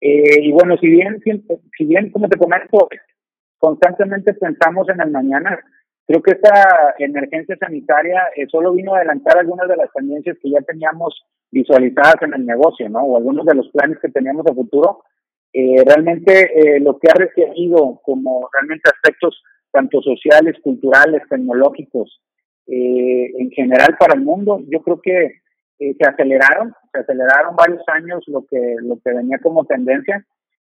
Eh, 0.00 0.40
y 0.42 0.52
bueno, 0.52 0.76
si 0.78 0.88
bien, 0.88 1.20
si 1.22 1.84
bien, 1.84 2.10
como 2.10 2.28
te 2.28 2.38
comento, 2.38 2.88
constantemente 3.58 4.34
pensamos 4.34 4.88
en 4.88 5.00
el 5.00 5.10
mañana, 5.10 5.58
creo 6.06 6.22
que 6.22 6.32
esta 6.32 6.94
emergencia 6.98 7.56
sanitaria 7.58 8.22
eh, 8.36 8.46
solo 8.48 8.72
vino 8.72 8.94
a 8.94 8.98
adelantar 8.98 9.38
algunas 9.38 9.68
de 9.68 9.76
las 9.76 9.92
tendencias 9.92 10.36
que 10.42 10.50
ya 10.50 10.60
teníamos 10.60 11.24
visualizadas 11.54 12.16
en 12.22 12.34
el 12.34 12.44
negocio, 12.44 12.88
¿no? 12.88 13.00
O 13.04 13.16
algunos 13.16 13.46
de 13.46 13.54
los 13.54 13.68
planes 13.68 13.98
que 14.00 14.08
teníamos 14.08 14.44
a 14.46 14.54
futuro. 14.54 15.04
Eh, 15.52 15.84
realmente 15.86 16.50
eh, 16.52 16.80
lo 16.80 16.98
que 16.98 17.08
ha 17.08 17.14
requerido 17.14 18.00
como 18.02 18.48
realmente 18.52 18.90
aspectos 18.92 19.40
tanto 19.70 20.02
sociales, 20.02 20.56
culturales, 20.62 21.22
tecnológicos, 21.30 22.20
eh, 22.66 23.30
en 23.38 23.50
general 23.50 23.96
para 23.98 24.14
el 24.14 24.22
mundo, 24.22 24.60
yo 24.68 24.82
creo 24.82 25.00
que 25.00 25.42
se 25.78 26.08
aceleraron, 26.08 26.72
se 26.92 27.00
aceleraron 27.00 27.56
varios 27.56 27.82
años 27.88 28.22
lo 28.28 28.46
que, 28.46 28.76
lo 28.80 28.98
que 29.04 29.12
venía 29.12 29.38
como 29.42 29.64
tendencia. 29.64 30.24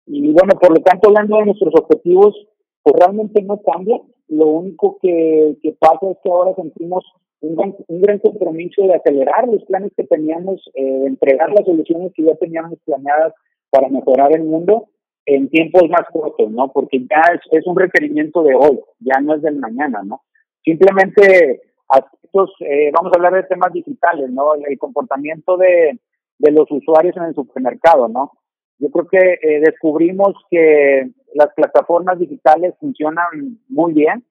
Y 0.06 0.32
bueno, 0.32 0.54
por 0.58 0.70
lo 0.70 0.82
tanto, 0.82 1.08
hablando 1.08 1.38
de 1.38 1.46
nuestros 1.46 1.74
objetivos, 1.74 2.34
pues 2.82 2.94
realmente 2.98 3.42
no 3.42 3.60
cambia. 3.60 3.96
Lo 4.28 4.46
único 4.46 4.98
que, 5.00 5.56
que 5.62 5.72
pasa 5.72 6.10
es 6.10 6.18
que 6.22 6.30
ahora 6.30 6.54
sentimos 6.54 7.04
un 7.40 7.56
gran, 7.56 7.74
un 7.88 8.00
gran 8.00 8.18
compromiso 8.18 8.82
de 8.82 8.94
acelerar 8.94 9.46
los 9.48 9.64
planes 9.64 9.92
que 9.96 10.04
teníamos, 10.04 10.62
eh, 10.74 10.82
de 10.82 11.06
entregar 11.06 11.50
las 11.52 11.64
soluciones 11.64 12.12
que 12.14 12.24
ya 12.24 12.34
teníamos 12.36 12.78
planeadas 12.84 13.34
para 13.70 13.88
mejorar 13.88 14.34
el 14.34 14.44
mundo 14.44 14.88
en 15.26 15.48
tiempos 15.48 15.88
más 15.88 16.06
cortos, 16.12 16.50
¿no? 16.50 16.70
Porque 16.72 17.00
ya 17.00 17.22
es, 17.34 17.40
es 17.50 17.66
un 17.66 17.78
requerimiento 17.78 18.42
de 18.42 18.54
hoy, 18.54 18.80
ya 19.00 19.20
no 19.20 19.34
es 19.34 19.42
del 19.42 19.56
mañana, 19.56 20.02
¿no? 20.04 20.22
Simplemente 20.64 21.62
aspectos, 21.88 22.52
eh, 22.60 22.90
vamos 22.92 23.12
a 23.12 23.16
hablar 23.16 23.34
de 23.34 23.48
temas 23.48 23.72
digitales, 23.72 24.30
¿no? 24.30 24.54
El, 24.54 24.78
comportamiento 24.78 25.56
de, 25.56 25.98
de 26.38 26.50
los 26.50 26.70
usuarios 26.70 27.16
en 27.16 27.24
el 27.24 27.34
supermercado, 27.34 28.08
¿no? 28.08 28.32
Yo 28.78 28.90
creo 28.90 29.06
que 29.08 29.38
eh, 29.40 29.60
descubrimos 29.60 30.34
que 30.50 31.10
las 31.34 31.52
plataformas 31.54 32.18
digitales 32.18 32.74
funcionan 32.80 33.58
muy 33.68 33.92
bien, 33.92 34.24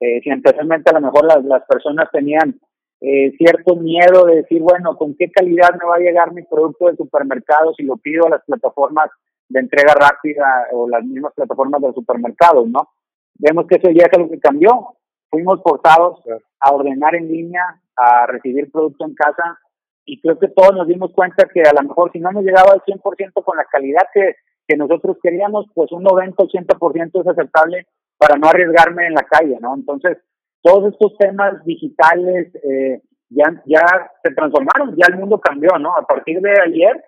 eh, 0.00 0.20
si 0.22 0.30
anteriormente 0.30 0.90
a 0.90 1.00
lo 1.00 1.06
mejor 1.06 1.26
las, 1.26 1.44
las 1.44 1.62
personas 1.66 2.08
tenían 2.12 2.60
eh, 3.00 3.32
cierto 3.36 3.76
miedo 3.76 4.26
de 4.26 4.36
decir, 4.36 4.62
bueno, 4.62 4.96
¿con 4.96 5.16
qué 5.16 5.30
calidad 5.30 5.70
me 5.72 5.88
va 5.88 5.96
a 5.96 6.00
llegar 6.00 6.32
mi 6.32 6.42
producto 6.42 6.86
del 6.86 6.96
supermercado 6.96 7.74
si 7.74 7.82
lo 7.82 7.96
pido 7.96 8.26
a 8.26 8.30
las 8.30 8.44
plataformas 8.44 9.10
de 9.48 9.60
entrega 9.60 9.94
rápida 9.94 10.68
o 10.72 10.88
las 10.88 11.04
mismas 11.04 11.32
plataformas 11.34 11.80
del 11.80 11.94
supermercado, 11.94 12.64
¿no? 12.66 12.88
Vemos 13.34 13.66
que 13.66 13.76
eso 13.76 13.90
ya 13.90 14.06
es 14.06 14.12
algo 14.16 14.30
que 14.30 14.38
cambió. 14.38 14.94
Fuimos 15.30 15.60
forzados 15.62 16.20
a 16.60 16.72
ordenar 16.72 17.14
en 17.16 17.28
línea, 17.28 17.80
a 17.96 18.26
recibir 18.26 18.70
producto 18.70 19.04
en 19.04 19.14
casa 19.14 19.58
y 20.04 20.20
creo 20.20 20.38
que 20.38 20.48
todos 20.48 20.74
nos 20.74 20.86
dimos 20.86 21.12
cuenta 21.12 21.48
que 21.52 21.62
a 21.62 21.72
lo 21.72 21.88
mejor 21.88 22.12
si 22.12 22.18
no 22.18 22.30
nos 22.32 22.44
llegaba 22.44 22.72
al 22.72 22.82
100% 22.82 23.44
con 23.44 23.56
la 23.56 23.64
calidad 23.64 24.02
que, 24.12 24.36
que 24.66 24.76
nosotros 24.76 25.16
queríamos, 25.22 25.66
pues 25.74 25.90
un 25.92 26.04
90-80% 26.04 27.20
es 27.20 27.26
aceptable 27.26 27.86
para 28.16 28.36
no 28.36 28.48
arriesgarme 28.48 29.06
en 29.06 29.14
la 29.14 29.24
calle, 29.24 29.58
¿no? 29.60 29.74
Entonces, 29.74 30.18
todos 30.62 30.92
estos 30.92 31.16
temas 31.18 31.64
digitales 31.64 32.54
eh, 32.62 33.02
ya, 33.30 33.62
ya 33.66 34.10
se 34.22 34.32
transformaron, 34.32 34.94
ya 34.96 35.06
el 35.08 35.18
mundo 35.18 35.40
cambió, 35.40 35.70
¿no? 35.78 35.96
A 35.96 36.06
partir 36.06 36.40
de 36.40 36.52
ayer 36.60 37.04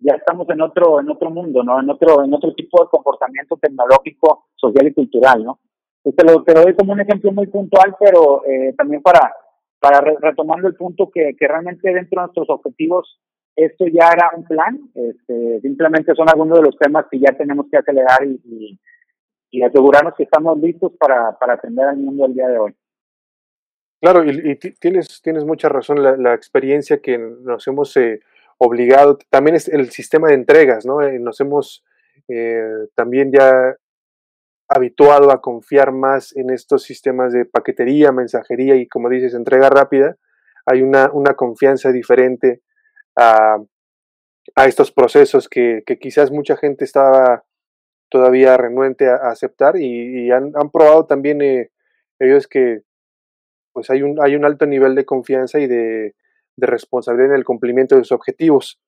ya 0.00 0.14
estamos 0.14 0.48
en 0.50 0.60
otro, 0.60 1.00
en 1.00 1.10
otro 1.10 1.30
mundo, 1.30 1.62
¿no? 1.64 1.80
En 1.80 1.90
otro, 1.90 2.22
en 2.22 2.32
otro 2.32 2.54
tipo 2.54 2.82
de 2.82 2.90
comportamiento 2.90 3.56
tecnológico, 3.56 4.46
social 4.54 4.86
y 4.86 4.94
cultural, 4.94 5.44
¿no? 5.44 5.58
Te 6.04 6.24
lo, 6.24 6.42
te 6.42 6.54
lo 6.54 6.62
doy 6.62 6.74
como 6.74 6.92
un 6.92 7.00
ejemplo 7.00 7.32
muy 7.32 7.48
puntual, 7.48 7.96
pero 7.98 8.44
eh, 8.46 8.72
también 8.76 9.02
para, 9.02 9.34
para 9.80 10.00
retomando 10.00 10.68
el 10.68 10.74
punto 10.74 11.10
que, 11.10 11.34
que 11.38 11.48
realmente 11.48 11.92
dentro 11.92 12.20
de 12.20 12.26
nuestros 12.26 12.50
objetivos 12.50 13.18
esto 13.58 13.86
ya 13.88 14.10
era 14.12 14.30
un 14.36 14.44
plan, 14.44 14.78
este, 14.94 15.60
simplemente 15.60 16.14
son 16.14 16.28
algunos 16.28 16.58
de 16.58 16.64
los 16.64 16.78
temas 16.78 17.06
que 17.10 17.18
ya 17.18 17.32
tenemos 17.32 17.66
que 17.68 17.76
acelerar 17.76 18.24
y, 18.24 18.78
asegurarnos 19.64 20.14
que 20.14 20.22
estamos 20.22 20.56
listos 20.60 20.92
para, 20.96 21.36
atender 21.40 21.86
al 21.86 21.96
mundo 21.96 22.26
el 22.26 22.34
día 22.34 22.46
de 22.46 22.58
hoy. 22.58 22.76
Claro, 24.00 24.24
y, 24.24 24.54
tienes, 24.56 25.20
tienes 25.22 25.44
mucha 25.44 25.68
razón, 25.68 26.22
la, 26.22 26.34
experiencia 26.34 27.02
que 27.02 27.18
nos 27.18 27.66
hemos 27.66 27.96
eh, 27.96 28.20
obligado, 28.58 29.18
también 29.28 29.56
es 29.56 29.66
el 29.66 29.90
sistema 29.90 30.28
de 30.28 30.34
entregas, 30.34 30.86
¿no? 30.86 31.02
Eh, 31.02 31.18
nos 31.18 31.40
hemos 31.40 31.84
eh, 32.28 32.62
también 32.94 33.32
ya 33.32 33.74
habituado 34.68 35.32
a 35.32 35.40
confiar 35.40 35.90
más 35.90 36.36
en 36.36 36.50
estos 36.50 36.84
sistemas 36.84 37.32
de 37.32 37.44
paquetería, 37.44 38.12
mensajería 38.12 38.76
y, 38.76 38.86
como 38.86 39.08
dices, 39.08 39.34
entrega 39.34 39.68
rápida. 39.68 40.16
Hay 40.64 40.82
una 40.82 41.34
confianza 41.34 41.90
diferente 41.90 42.62
a, 43.18 43.58
estos 44.66 44.92
procesos 44.92 45.48
que, 45.48 45.82
quizás 46.00 46.30
mucha 46.30 46.56
gente 46.56 46.84
estaba 46.84 47.44
todavía 48.08 48.56
renuente 48.56 49.08
a, 49.08 49.30
aceptar 49.30 49.76
y, 49.76 50.30
han, 50.30 50.52
probado 50.72 51.06
también 51.06 51.42
eh, 51.42 51.70
ellos 52.18 52.46
que 52.46 52.82
pues 53.72 53.90
hay 53.90 54.02
un, 54.02 54.20
hay 54.20 54.34
un 54.34 54.44
alto 54.44 54.66
nivel 54.66 54.94
de 54.94 55.04
confianza 55.04 55.60
y 55.60 55.66
de, 55.66 56.14
responsabilidad 56.60 57.30
en 57.30 57.36
el 57.36 57.44
cumplimiento 57.44 57.94
de 57.94 58.02
sus 58.02 58.10
objetivos. 58.10 58.80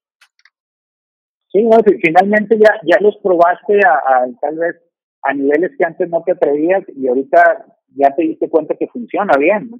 Sí, 1.52 1.62
no, 1.62 1.78
finalmente 2.02 2.58
ya, 2.58 2.80
ya 2.82 2.98
los 3.00 3.16
probaste 3.18 3.78
a, 3.86 4.26
tal 4.40 4.58
vez 4.58 4.74
a 5.22 5.32
niveles 5.32 5.70
que 5.78 5.84
antes 5.84 6.08
no 6.08 6.24
te 6.24 6.32
atrevías 6.32 6.82
y 6.96 7.06
ahorita 7.06 7.64
ya 7.94 8.12
te 8.16 8.22
diste 8.22 8.48
cuenta 8.48 8.74
que 8.74 8.88
funciona 8.88 9.34
bien. 9.38 9.70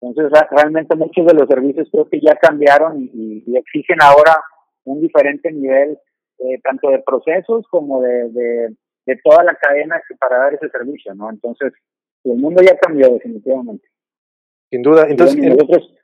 Entonces, 0.00 0.38
realmente 0.50 0.94
muchos 0.94 1.26
de 1.26 1.34
los 1.34 1.48
servicios 1.48 1.88
creo 1.90 2.08
que 2.08 2.20
ya 2.20 2.36
cambiaron 2.36 3.02
y, 3.02 3.42
y 3.46 3.56
exigen 3.56 3.98
ahora 4.00 4.36
un 4.84 5.00
diferente 5.00 5.52
nivel 5.52 5.98
eh, 6.38 6.60
tanto 6.62 6.90
de 6.90 7.00
procesos 7.00 7.66
como 7.68 8.00
de, 8.00 8.30
de, 8.30 9.16
toda 9.24 9.42
la 9.42 9.54
cadena 9.54 10.00
para 10.20 10.38
dar 10.38 10.54
ese 10.54 10.68
servicio, 10.68 11.14
¿no? 11.14 11.30
Entonces, 11.30 11.72
el 12.24 12.36
mundo 12.36 12.62
ya 12.62 12.76
cambió 12.78 13.10
definitivamente. 13.10 13.88
Sin 14.70 14.82
duda. 14.82 15.06
Entonces, 15.08 15.36
nosotros, 15.36 15.94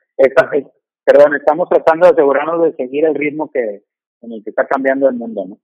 perdón, 1.05 1.37
estamos 1.37 1.69
tratando 1.69 2.07
de 2.07 2.13
asegurarnos 2.15 2.65
de 2.65 2.73
seguir 2.75 3.05
el 3.05 3.15
ritmo 3.15 3.51
que 3.51 3.85
en 4.23 4.33
el 4.33 4.43
que 4.43 4.51
está 4.51 4.67
cambiando 4.67 5.09
el 5.09 5.15
mundo, 5.15 5.45
¿no? 5.47 5.59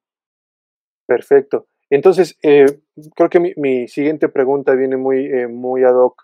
Perfecto. 1.07 1.67
Entonces, 1.89 2.39
eh, 2.43 2.67
creo 3.17 3.29
que 3.29 3.41
mi, 3.41 3.53
mi, 3.57 3.89
siguiente 3.89 4.29
pregunta 4.29 4.75
viene 4.75 4.97
muy, 4.97 5.27
eh, 5.27 5.49
muy 5.49 5.83
ad 5.83 5.97
hoc. 5.97 6.23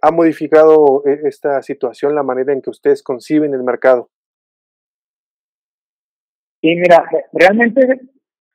¿Ha 0.00 0.10
modificado 0.12 1.02
esta 1.04 1.60
situación 1.62 2.14
la 2.14 2.22
manera 2.22 2.52
en 2.52 2.62
que 2.62 2.70
ustedes 2.70 3.02
conciben 3.02 3.54
el 3.54 3.62
mercado? 3.62 4.08
Sí, 6.60 6.74
mira, 6.76 7.04
realmente 7.32 8.00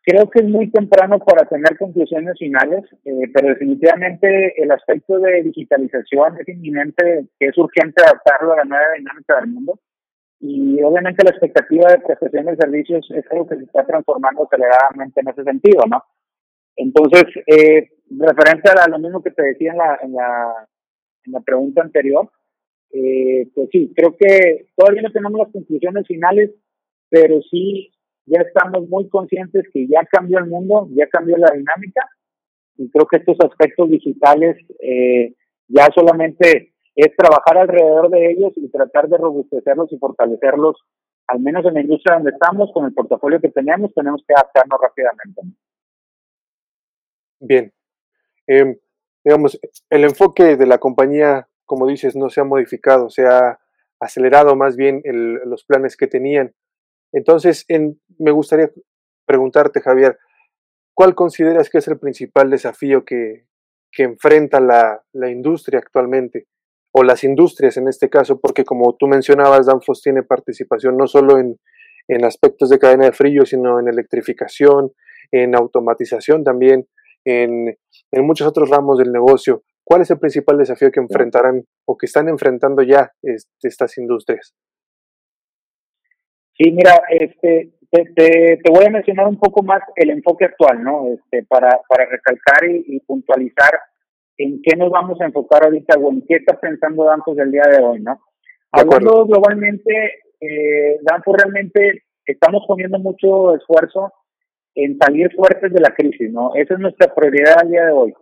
creo 0.02 0.28
que 0.30 0.40
es 0.40 0.46
muy 0.46 0.72
temprano 0.72 1.20
para 1.20 1.48
tener 1.48 1.78
conclusiones 1.78 2.36
finales, 2.40 2.84
eh, 3.06 3.30
pero 3.32 3.50
definitivamente 3.50 4.60
el 4.60 4.72
aspecto 4.72 5.20
de 5.20 5.44
digitalización 5.44 6.40
es 6.40 6.48
inminente, 6.48 7.28
que 7.40 7.48
es 7.48 7.58
urgente 7.60 8.02
adaptarlo 8.02 8.54
a 8.54 8.58
la 8.58 8.64
nueva 8.64 8.94
dinámica 8.98 9.36
del 9.40 9.52
mundo. 9.52 9.80
Y 10.40 10.82
obviamente 10.82 11.24
la 11.24 11.30
expectativa 11.30 11.92
de 11.92 12.00
prestación 12.00 12.46
de 12.46 12.56
servicios 12.56 13.12
es 13.12 13.32
algo 13.32 13.48
que 13.48 13.58
se 13.58 13.66
está 13.66 13.86
transformando 13.86 14.44
aceleradamente 14.44 15.22
en 15.22 15.28
ese 15.28 15.44
sentido, 15.44 15.84
¿no? 15.88 16.04
Entonces, 16.78 17.26
eh, 17.46 17.90
referente 18.10 18.72
a 18.72 18.88
lo 18.88 18.98
mismo 18.98 19.22
que 19.22 19.32
te 19.32 19.44
decía 19.44 19.74
en 19.74 19.78
la, 19.78 20.00
en 20.02 20.14
la, 20.14 20.68
en 21.26 21.32
la 21.34 21.42
pregunta 21.42 21.82
anterior, 21.82 22.30
eh, 22.92 23.48
pues 23.54 23.70
sí, 23.72 23.92
creo 23.96 24.16
que 24.18 24.68
todavía 24.76 25.04
no 25.04 25.12
tenemos 25.12 25.40
las 25.40 25.52
conclusiones 25.52 26.08
finales, 26.08 26.52
pero 27.10 27.42
sí 27.50 27.92
ya 28.26 28.42
estamos 28.42 28.88
muy 28.90 29.10
conscientes 29.10 29.66
que 29.74 29.88
ya 29.88 30.06
cambió 30.06 30.40
el 30.40 30.48
mundo, 30.48 30.88
ya 30.92 31.08
cambió 31.08 31.38
la 31.38 31.52
dinámica 31.52 32.02
y 32.78 32.90
creo 32.90 33.06
que 33.08 33.18
estos 33.18 33.38
aspectos 33.42 33.90
digitales 33.90 34.58
eh, 34.80 35.34
ya 35.68 35.88
solamente 35.94 36.74
es 36.96 37.16
trabajar 37.16 37.58
alrededor 37.58 38.10
de 38.10 38.32
ellos 38.32 38.54
y 38.56 38.70
tratar 38.70 39.08
de 39.10 39.18
robustecerlos 39.18 39.92
y 39.92 39.98
fortalecerlos, 39.98 40.78
al 41.28 41.40
menos 41.40 41.66
en 41.66 41.76
la 41.76 41.82
industria 41.82 42.16
donde 42.16 42.32
estamos, 42.32 42.72
con 42.74 42.86
el 42.86 42.94
portafolio 42.94 43.40
que 43.40 43.50
tenemos, 43.50 43.94
tenemos 43.94 44.24
que 44.28 44.34
adaptarnos 44.34 44.80
rápidamente. 44.82 45.42
Bien. 47.40 47.72
Eh, 48.48 48.80
digamos, 49.24 49.60
el 49.90 50.04
enfoque 50.04 50.56
de 50.56 50.66
la 50.66 50.78
compañía, 50.78 51.48
como 51.66 51.88
dices, 51.88 52.16
no 52.16 52.30
se 52.30 52.42
ha 52.42 52.44
modificado, 52.44 53.10
se 53.10 53.26
ha 53.26 53.60
acelerado 54.00 54.56
más 54.56 54.76
bien 54.76 55.02
los 55.04 55.66
planes 55.66 55.98
que 55.98 56.08
tenían. 56.08 56.54
Entonces, 57.12 57.66
en, 57.68 58.00
me 58.18 58.32
gustaría 58.32 58.72
preguntarte, 59.26 59.82
Javier, 59.82 60.18
¿cuál 60.94 61.16
consideras 61.16 61.70
que 61.70 61.80
es 61.80 61.88
el 61.88 62.00
principal 62.00 62.50
desafío 62.50 63.04
que, 63.04 63.46
que 63.92 64.04
enfrenta 64.04 64.60
la, 64.60 65.04
la, 65.14 65.30
industria 65.30 65.80
actualmente? 65.80 66.48
O 66.92 67.04
las 67.04 67.24
industrias 67.24 67.78
en 67.78 67.88
este 67.88 68.10
caso, 68.10 68.40
porque 68.40 68.64
como 68.64 68.96
tú 68.98 69.08
mencionabas, 69.08 69.68
Danfoss 69.68 70.02
tiene 70.02 70.24
participación 70.24 70.98
no 70.98 71.08
solo 71.08 71.38
en, 71.38 71.60
en 72.08 72.26
aspectos 72.26 72.70
de 72.70 72.80
cadena 72.80 73.06
de 73.06 73.12
frío, 73.12 73.46
sino 73.46 73.80
en 73.80 73.88
electrificación, 73.88 74.92
en 75.32 75.56
automatización 75.56 76.44
también, 76.44 76.88
en, 77.26 77.78
en 78.12 78.26
muchos 78.26 78.48
otros 78.48 78.70
ramos 78.70 78.98
del 78.98 79.12
negocio. 79.12 79.64
¿Cuál 79.84 80.02
es 80.02 80.12
el 80.12 80.20
principal 80.20 80.58
desafío 80.58 80.92
que 80.92 81.00
enfrentarán 81.00 81.64
o 81.86 81.98
que 81.98 82.06
están 82.06 82.30
enfrentando 82.30 82.84
ya 82.84 83.12
este, 83.24 83.68
estas 83.68 83.98
industrias? 83.98 84.54
Sí, 86.56 86.72
mira, 86.72 87.02
este, 87.10 87.72
te, 87.90 88.60
te, 88.64 88.72
voy 88.72 88.86
a 88.86 88.92
mencionar 88.92 89.28
un 89.28 89.40
poco 89.40 89.64
más 89.64 89.82
el 89.96 90.12
enfoque 90.12 90.46
actual, 90.46 90.84
¿no? 90.84 91.08
Este, 91.14 91.44
para, 91.44 91.80
para 91.88 92.06
recalcar 92.06 92.66
y, 92.70 93.00
puntualizar 93.00 93.80
en 94.38 94.62
qué 94.62 94.76
nos 94.76 94.92
vamos 94.92 95.20
a 95.22 95.26
enfocar 95.26 95.64
ahorita 95.64 95.98
o 95.98 96.12
en 96.12 96.24
qué 96.28 96.36
está 96.36 96.60
pensando 96.60 97.06
Danfos 97.06 97.38
el 97.40 97.52
día 97.52 97.64
de 97.64 97.84
hoy, 97.84 98.02
¿no? 98.02 98.20
Hablando 98.72 99.26
globalmente, 99.26 100.20
eh, 100.40 101.00
Danfos 101.02 101.36
realmente 101.38 102.04
estamos 102.26 102.64
poniendo 102.68 103.00
mucho 103.00 103.56
esfuerzo 103.56 104.14
en 104.76 104.98
salir 104.98 105.34
fuertes 105.36 105.72
de 105.74 105.80
la 105.80 105.94
crisis, 105.94 106.32
¿no? 106.32 106.54
Esa 106.56 106.76
es 106.76 106.80
nuestra 106.80 107.14
prioridad 107.14 107.60
al 107.62 107.70
día 107.70 107.86
de 107.86 107.92
hoy. 107.92 108.14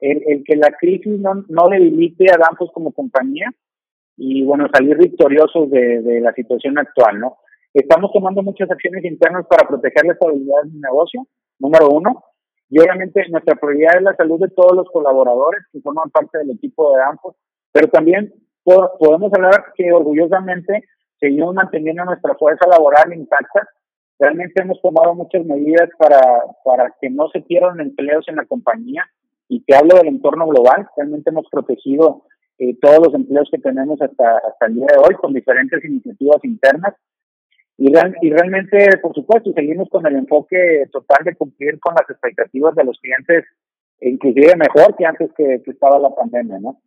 El, 0.00 0.22
el 0.26 0.44
que 0.44 0.56
la 0.56 0.70
crisis 0.72 1.18
no, 1.20 1.44
no 1.48 1.68
debilite 1.68 2.26
a 2.32 2.38
Danfoss 2.38 2.70
como 2.72 2.92
compañía 2.92 3.50
y, 4.16 4.44
bueno, 4.44 4.68
salir 4.72 4.96
victoriosos 4.96 5.70
de, 5.70 6.02
de 6.02 6.20
la 6.20 6.32
situación 6.32 6.78
actual, 6.78 7.20
¿no? 7.20 7.36
Estamos 7.74 8.12
tomando 8.12 8.42
muchas 8.42 8.70
acciones 8.70 9.04
internas 9.04 9.46
para 9.46 9.66
proteger 9.66 10.04
la 10.04 10.12
estabilidad 10.12 10.62
del 10.64 10.80
negocio, 10.80 11.26
número 11.58 11.88
uno. 11.88 12.24
Y 12.68 12.78
obviamente 12.80 13.22
nuestra 13.30 13.54
prioridad 13.54 13.96
es 13.96 14.02
la 14.02 14.16
salud 14.16 14.40
de 14.40 14.48
todos 14.48 14.76
los 14.76 14.88
colaboradores 14.90 15.62
que 15.72 15.80
forman 15.80 16.10
parte 16.10 16.38
del 16.38 16.50
equipo 16.50 16.94
de 16.94 17.00
Danfoss, 17.00 17.36
pero 17.70 17.88
también 17.88 18.32
podemos 18.64 19.32
hablar 19.34 19.72
que 19.74 19.92
orgullosamente 19.92 20.84
seguimos 21.18 21.54
manteniendo 21.54 22.04
nuestra 22.04 22.34
fuerza 22.34 22.66
laboral 22.68 23.12
intacta. 23.14 23.68
Realmente 24.22 24.62
hemos 24.62 24.80
tomado 24.80 25.16
muchas 25.16 25.44
medidas 25.44 25.90
para, 25.98 26.20
para 26.64 26.94
que 27.00 27.10
no 27.10 27.28
se 27.30 27.40
pierdan 27.40 27.80
empleos 27.80 28.24
en 28.28 28.36
la 28.36 28.44
compañía 28.44 29.04
y 29.48 29.64
te 29.64 29.74
hablo 29.74 29.96
del 29.96 30.06
entorno 30.06 30.46
global. 30.46 30.86
Realmente 30.96 31.30
hemos 31.30 31.48
protegido 31.50 32.22
eh, 32.56 32.76
todos 32.80 33.00
los 33.04 33.14
empleos 33.14 33.48
que 33.50 33.58
tenemos 33.58 34.00
hasta, 34.00 34.36
hasta 34.38 34.66
el 34.66 34.76
día 34.76 34.86
de 34.92 34.98
hoy 34.98 35.16
con 35.16 35.32
diferentes 35.32 35.84
iniciativas 35.84 36.36
internas. 36.44 36.94
Y, 37.76 37.90
y 38.20 38.30
realmente, 38.30 38.96
por 39.02 39.12
supuesto, 39.12 39.52
seguimos 39.54 39.88
con 39.88 40.06
el 40.06 40.14
enfoque 40.14 40.84
total 40.92 41.24
de 41.24 41.34
cumplir 41.34 41.80
con 41.80 41.96
las 41.96 42.08
expectativas 42.08 42.76
de 42.76 42.84
los 42.84 43.00
clientes, 43.00 43.44
inclusive 44.00 44.54
mejor 44.54 44.94
que 44.94 45.04
antes 45.04 45.32
que, 45.36 45.62
que 45.64 45.70
estaba 45.72 45.98
la 45.98 46.14
pandemia, 46.14 46.60
¿no? 46.60 46.80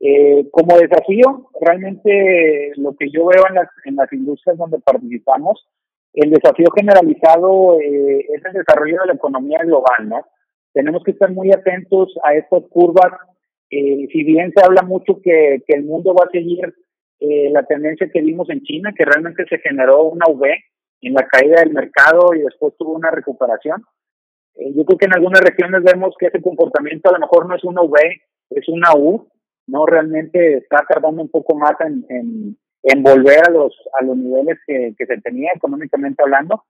Eh, 0.00 0.48
como 0.50 0.76
desafío, 0.76 1.50
realmente 1.60 2.72
lo 2.78 2.96
que 2.96 3.10
yo 3.12 3.26
veo 3.26 3.44
en 3.48 3.54
las, 3.54 3.68
en 3.84 3.94
las 3.94 4.12
industrias 4.12 4.58
donde 4.58 4.80
participamos, 4.80 5.68
el 6.14 6.30
desafío 6.30 6.68
generalizado 6.74 7.80
eh, 7.80 8.26
es 8.32 8.44
el 8.44 8.52
desarrollo 8.52 9.00
de 9.00 9.06
la 9.08 9.14
economía 9.14 9.58
global, 9.64 10.08
¿no? 10.08 10.24
Tenemos 10.72 11.04
que 11.04 11.12
estar 11.12 11.30
muy 11.30 11.52
atentos 11.52 12.12
a 12.24 12.34
estas 12.34 12.64
curvas. 12.68 13.12
Eh, 13.70 14.08
si 14.12 14.24
bien 14.24 14.52
se 14.54 14.64
habla 14.64 14.82
mucho 14.82 15.20
que, 15.22 15.62
el 15.66 15.84
mundo 15.84 16.14
va 16.14 16.26
a 16.26 16.30
seguir 16.30 16.74
eh, 17.20 17.48
la 17.50 17.64
tendencia 17.64 18.10
que 18.12 18.20
vimos 18.20 18.50
en 18.50 18.62
China, 18.62 18.92
que 18.96 19.04
realmente 19.04 19.44
se 19.48 19.58
generó 19.58 20.04
una 20.04 20.26
V 20.28 20.48
en 21.00 21.14
la 21.14 21.26
caída 21.26 21.60
del 21.60 21.72
mercado 21.72 22.34
y 22.34 22.40
después 22.40 22.74
tuvo 22.76 22.94
una 22.94 23.10
recuperación. 23.10 23.82
Eh, 24.56 24.72
yo 24.74 24.84
creo 24.84 24.98
que 24.98 25.06
en 25.06 25.14
algunas 25.14 25.40
regiones 25.40 25.82
vemos 25.82 26.14
que 26.18 26.26
ese 26.26 26.42
comportamiento 26.42 27.08
a 27.08 27.12
lo 27.12 27.20
mejor 27.20 27.48
no 27.48 27.56
es 27.56 27.64
una 27.64 27.82
V, 27.82 28.00
es 28.50 28.68
una 28.68 28.94
U, 28.96 29.28
no 29.66 29.86
realmente 29.86 30.58
está 30.58 30.84
tardando 30.88 31.22
un 31.22 31.30
poco 31.30 31.56
más 31.56 31.74
en, 31.80 32.04
en, 32.08 32.58
volver 33.02 33.38
a 33.46 33.50
los, 33.50 33.74
a 33.98 34.04
los 34.04 34.16
niveles 34.16 34.58
que, 34.66 34.94
se 34.96 35.20
tenía 35.22 35.50
económicamente 35.54 36.22
hablando. 36.22 36.64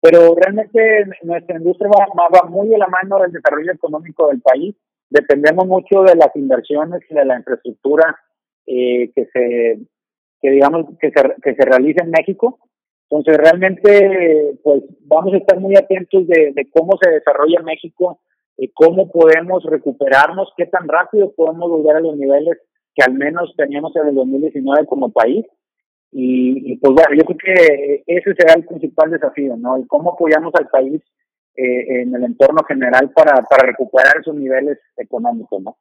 Pero 0.00 0.34
realmente 0.34 1.06
nuestra 1.22 1.56
industria 1.56 1.88
va, 1.88 2.28
va 2.28 2.48
muy 2.48 2.68
de 2.68 2.78
la 2.78 2.88
mano 2.88 3.20
del 3.20 3.32
desarrollo 3.32 3.72
económico 3.72 4.28
del 4.28 4.40
país. 4.40 4.74
Dependemos 5.08 5.66
mucho 5.66 6.02
de 6.02 6.16
las 6.16 6.34
inversiones 6.34 7.00
y 7.08 7.14
de 7.14 7.24
la 7.24 7.36
infraestructura 7.36 8.16
eh, 8.66 9.10
que 9.14 9.26
se 9.32 9.78
que 10.40 10.50
digamos 10.50 10.86
que 11.00 11.10
se, 11.10 11.22
que 11.42 11.54
se 11.54 11.64
realiza 11.64 12.04
en 12.04 12.10
México. 12.10 12.58
Entonces 13.08 13.36
realmente 13.36 14.58
pues 14.62 14.82
vamos 15.06 15.32
a 15.32 15.38
estar 15.38 15.58
muy 15.58 15.76
atentos 15.76 16.26
de, 16.26 16.52
de 16.54 16.68
cómo 16.70 16.98
se 17.00 17.10
desarrolla 17.10 17.62
México 17.62 18.20
cómo 18.74 19.10
podemos 19.10 19.64
recuperarnos, 19.64 20.52
qué 20.56 20.66
tan 20.66 20.88
rápido 20.88 21.32
podemos 21.32 21.70
volver 21.70 21.96
a 21.96 22.00
los 22.00 22.16
niveles 22.16 22.58
que 22.94 23.02
al 23.02 23.14
menos 23.14 23.54
teníamos 23.56 23.94
en 23.96 24.08
el 24.08 24.14
2019 24.14 24.86
como 24.86 25.12
país. 25.12 25.44
Y, 26.16 26.76
pues 26.76 26.94
bueno, 26.94 27.16
yo 27.16 27.24
creo 27.24 27.38
que 27.38 28.04
ese 28.06 28.34
será 28.34 28.54
el 28.54 28.64
principal 28.64 29.10
desafío, 29.10 29.56
¿no? 29.56 29.76
El 29.76 29.88
cómo 29.88 30.12
apoyamos 30.12 30.54
al 30.54 30.68
país 30.68 31.02
eh, 31.56 32.02
en 32.02 32.14
el 32.14 32.22
entorno 32.22 32.62
general 32.62 33.10
para, 33.10 33.42
para 33.42 33.66
recuperar 33.66 34.18
esos 34.20 34.34
niveles 34.36 34.78
económicos, 34.96 35.60
¿no? 35.60 35.76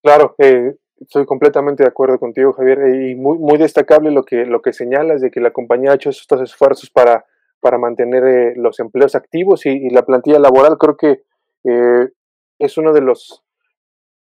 Claro, 0.00 0.36
eh, 0.38 0.76
estoy 1.00 1.26
completamente 1.26 1.82
de 1.82 1.88
acuerdo 1.88 2.20
contigo, 2.20 2.52
Javier, 2.52 2.78
y 2.94 3.16
muy, 3.16 3.38
muy 3.38 3.58
destacable 3.58 4.12
lo 4.12 4.22
que, 4.22 4.46
lo 4.46 4.62
que 4.62 4.72
señalas 4.72 5.20
de 5.20 5.32
que 5.32 5.40
la 5.40 5.50
compañía 5.50 5.90
ha 5.90 5.96
hecho 5.96 6.10
estos 6.10 6.40
esfuerzos 6.40 6.88
para 6.88 7.24
para 7.60 7.78
mantener 7.78 8.24
eh, 8.24 8.52
los 8.56 8.78
empleos 8.80 9.14
activos 9.14 9.66
y, 9.66 9.90
la 9.90 10.02
plantilla 10.02 10.38
laboral. 10.38 10.78
Creo 10.78 10.96
que 10.96 11.22
eh, 11.64 12.08
es 12.58 12.78
uno 12.78 12.92
de 12.92 13.00
los 13.00 13.42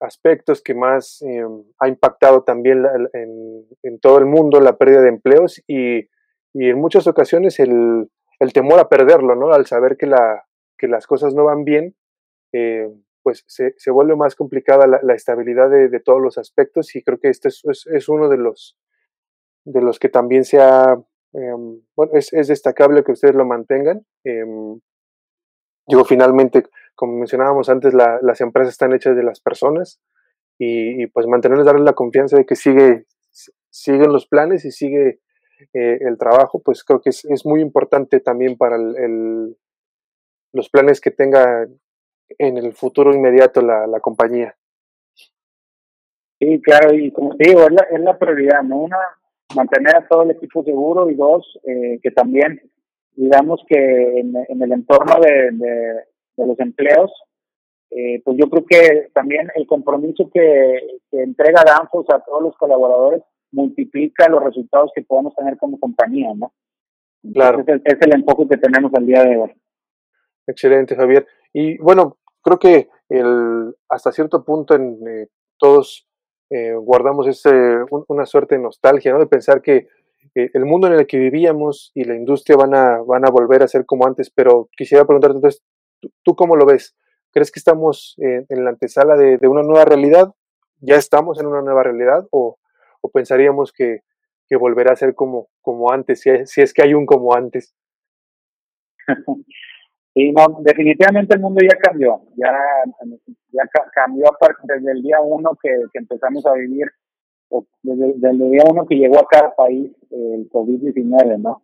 aspectos 0.03 0.63
que 0.63 0.75
más 0.75 1.23
eh, 1.23 1.45
ha 1.79 1.89
impactado 1.89 2.43
también 2.43 2.85
en, 3.13 3.99
todo 4.01 4.19
el 4.19 4.27
mundo 4.27 4.61
la 4.61 4.77
pérdida 4.77 5.03
de 5.03 5.09
empleos 5.09 5.63
y, 5.67 6.09
en 6.55 6.79
muchas 6.79 7.07
ocasiones 7.07 7.59
el, 7.61 8.09
temor 8.53 8.79
a 8.81 8.89
perderlo, 8.89 9.35
¿no? 9.37 9.53
Al 9.53 9.67
saber 9.67 9.97
que, 9.97 10.07
la, 10.07 10.45
que 10.77 10.89
las 10.89 11.07
cosas 11.07 11.35
no 11.35 11.45
van 11.45 11.65
bien, 11.65 11.95
pues 13.23 13.45
se, 13.47 13.75
se, 13.79 13.91
vuelve 13.91 14.17
más 14.17 14.35
complicada 14.35 14.87
la, 14.87 15.15
estabilidad 15.15 15.71
de, 15.71 16.01
todos 16.01 16.21
los 16.21 16.37
aspectos 16.39 16.95
y 16.95 17.03
creo 17.03 17.19
que 17.19 17.29
este 17.29 17.49
es, 17.49 17.63
es, 17.65 18.09
uno 18.09 18.29
de 18.29 18.37
los, 18.37 18.77
de 19.65 19.81
los 19.81 19.99
que 19.99 20.09
también 20.09 20.45
se 20.45 20.61
ha 20.61 20.99
Em, 21.33 21.81
bueno, 21.97 22.13
es, 22.15 22.33
es, 22.33 22.49
destacable 22.49 23.03
que 23.03 23.13
ustedes 23.13 23.35
lo 23.35 23.47
mantengan. 23.47 24.05
Eh, 24.25 24.45
digo, 25.87 26.05
finalmente, 26.05 26.65
como 26.95 27.19
mencionábamos 27.19 27.69
antes, 27.69 27.95
las 27.95 28.41
empresas 28.41 28.73
están 28.73 28.93
hechas 28.93 29.17
de 29.17 29.23
las 29.23 29.41
personas 29.41 30.01
y, 30.59 31.07
pues 31.09 31.27
mantenerles, 31.27 31.67
darles 31.67 31.85
la 31.85 31.95
confianza 31.95 32.37
de 32.37 32.47
que 32.47 32.57
sigue, 32.57 33.07
siguen 33.71 34.13
los 34.13 34.27
planes 34.27 34.65
y 34.65 34.71
sigue 34.71 35.21
eh, 35.75 35.99
el 36.01 36.19
trabajo, 36.19 36.61
pues 36.63 36.85
creo 36.85 37.01
que 37.01 37.11
es, 37.11 37.25
es 37.25 37.47
muy 37.47 37.61
importante 37.61 38.21
también 38.21 38.57
para 38.57 38.77
el, 38.77 39.57
los 40.53 40.69
planes 40.69 41.01
que 41.01 41.11
tenga 41.11 41.67
en 42.39 42.59
el 42.59 42.73
futuro 42.73 43.15
inmediato 43.15 43.63
la, 43.63 43.87
la 43.87 44.01
compañía. 44.01 44.57
Sí, 46.39 46.61
claro, 46.61 46.93
y 46.95 47.13
como 47.13 47.37
te 47.37 47.49
digo, 47.51 47.63
es 47.63 47.73
la, 47.73 47.87
es 47.91 48.01
la 48.01 48.19
prioridad, 48.19 48.63
¿no? 48.63 48.79
Una, 48.81 48.99
mantener 49.55 49.97
a 49.97 50.07
todo 50.07 50.23
el 50.23 50.33
equipo 50.33 50.65
seguro 50.65 51.09
y 51.11 51.15
dos, 51.15 51.59
eh, 51.65 51.99
que 52.03 52.11
también, 52.11 52.61
digamos 53.15 53.63
que 53.69 54.19
en, 54.19 54.35
el 54.63 54.73
entorno 54.73 55.21
de, 55.21 55.51
de, 55.53 56.05
los 56.37 56.59
empleos, 56.61 57.11
eh, 57.91 58.23
pues 58.25 58.37
yo 58.39 58.49
creo 58.49 58.65
que 58.65 59.09
también 59.13 59.49
el 59.55 59.67
compromiso 59.67 60.31
que, 60.33 60.79
entrega 61.13 61.63
Danfos 61.65 62.07
a 62.11 62.21
todos 62.21 62.43
los 62.43 62.57
colaboradores 62.57 63.23
multiplica 63.53 64.29
los 64.29 64.43
resultados 64.43 64.91
que 64.95 65.03
podemos 65.03 65.35
tener 65.35 65.59
como 65.59 65.79
compañía, 65.79 66.33
¿no? 66.35 66.53
Claro. 67.35 67.61
es, 67.61 67.69
el, 67.69 67.83
es 67.85 67.99
el 68.01 68.15
enfoque 68.15 68.49
que 68.49 68.57
tenemos 68.57 68.93
al 68.95 69.07
día 69.07 69.23
de 69.23 69.37
hoy. 69.37 69.53
Excelente, 70.47 70.97
Javier. 70.97 71.27
Y 71.53 71.77
bueno, 71.79 72.17
creo 72.43 72.59
que 72.59 72.89
el, 73.09 73.75
hasta 73.89 74.11
cierto 74.11 74.45
punto 74.45 74.75
en 74.75 74.99
eh, 75.07 75.29
todos 75.59 76.09
eh, 76.51 76.75
guardamos 76.75 77.27
ese, 77.29 77.51
una 78.09 78.27
suerte 78.27 78.57
de 78.57 78.63
nostalgia, 78.63 79.13
¿no? 79.13 79.19
De 79.19 79.27
pensar 79.27 79.63
que 79.63 79.89
eh, 80.35 80.51
el 80.53 80.65
mundo 80.65 80.87
en 80.87 80.95
el 80.95 81.07
que 81.07 81.19
vivíamos 81.19 81.93
y 81.95 82.05
la 82.05 82.17
industria 82.17 82.57
van 82.57 82.75
a, 82.75 82.99
van 83.07 83.27
a 83.27 83.31
volver 83.31 83.63
a 83.63 83.69
ser 83.69 83.87
como 83.87 84.07
antes, 84.07 84.31
pero 84.31 84.69
quisiera 84.77 85.05
preguntarte 85.05 85.37
entonces, 85.37 85.63
¿tú, 86.23 86.35
cómo 86.35 86.57
lo 86.57 86.67
ves? 86.67 86.97
¿Crees 87.33 87.51
que 87.51 87.59
estamos 87.59 88.15
en 88.19 88.65
la 88.65 88.71
antesala 88.71 89.17
de, 89.17 89.39
una 89.49 89.63
nueva 89.63 89.85
realidad? 89.85 90.35
¿Ya 90.81 90.97
estamos 90.97 91.41
en 91.41 91.47
una 91.47 91.63
nueva 91.63 91.83
realidad? 91.83 92.27
¿O, 92.31 92.59
pensaríamos 93.13 93.73
que, 93.73 94.01
volverá 94.61 94.93
a 94.93 94.97
ser 94.97 95.15
como, 95.15 95.49
como 95.63 95.91
antes, 95.91 96.21
si, 96.21 96.31
si 96.45 96.61
es 96.61 96.75
que 96.75 96.83
hay 96.83 96.93
un 96.93 97.07
como 97.07 97.35
antes? 97.35 97.75
Sí, 100.15 100.31
no, 100.31 100.59
definitivamente 100.61 101.35
el 101.35 101.41
mundo 101.41 101.63
ya 101.63 101.75
cambió, 101.79 102.21
ya, 102.37 102.53
cambió 103.95 104.27
desde 104.65 104.93
el 104.93 105.03
día 105.03 105.23
uno 105.23 105.57
que, 105.63 105.71
que 105.91 106.01
empezamos 106.01 106.45
a 106.45 106.53
vivir, 106.53 106.87
desde, 107.83 108.13
desde, 108.17 108.31
el 108.31 108.51
día 108.51 108.63
uno 108.71 108.85
que 108.87 108.97
llegó 108.97 109.19
a 109.19 109.27
cada 109.27 109.55
país 109.55 109.91
el 110.11 110.51
COVID-19, 110.51 111.41
¿no? 111.41 111.63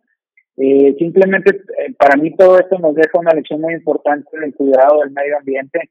Eh, 0.59 0.95
simplemente 0.99 1.55
eh, 1.55 1.93
para 1.97 2.17
mí 2.17 2.35
todo 2.35 2.59
esto 2.59 2.77
nos 2.79 2.93
deja 2.93 3.17
una 3.17 3.33
lección 3.33 3.61
muy 3.61 3.73
importante 3.73 4.37
del 4.37 4.53
cuidado 4.53 4.99
del 4.99 5.11
medio 5.11 5.37
ambiente, 5.37 5.89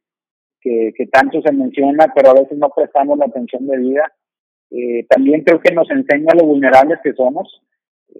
que, 0.61 0.93
tanto 1.11 1.41
se 1.41 1.51
menciona, 1.53 2.13
pero 2.15 2.31
a 2.31 2.35
veces 2.35 2.59
no 2.59 2.69
prestamos 2.69 3.17
la 3.19 3.25
atención 3.25 3.67
debida. 3.67 4.13
Eh, 4.71 5.07
también 5.09 5.43
creo 5.43 5.61
que 5.61 5.75
nos 5.75 5.91
enseña 5.91 6.35
lo 6.35 6.45
vulnerables 6.45 6.99
que 7.03 7.15
somos 7.15 7.63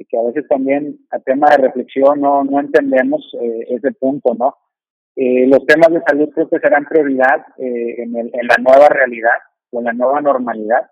que 0.09 0.19
a 0.19 0.23
veces 0.23 0.47
también 0.49 0.99
a 1.11 1.19
tema 1.21 1.51
de 1.51 1.59
reflexión 1.59 2.21
no, 2.21 2.45
no 2.45 2.61
entendemos 2.61 3.27
eh, 3.41 3.67
ese 3.71 3.93
punto, 3.93 4.35
¿no? 4.35 4.57
Eh, 5.17 5.47
los 5.49 5.67
temas 5.67 5.91
de 5.91 6.03
salud 6.07 6.31
creo 6.33 6.49
que 6.49 6.61
serán 6.61 6.85
prioridad 6.85 7.45
eh, 7.59 8.03
en, 8.03 8.17
el, 8.17 8.31
en 8.33 8.47
la 8.47 8.57
nueva 8.61 8.89
realidad 8.89 9.37
o 9.71 9.81
en 9.81 9.87
la 9.87 9.93
nueva 9.93 10.21
normalidad. 10.21 10.89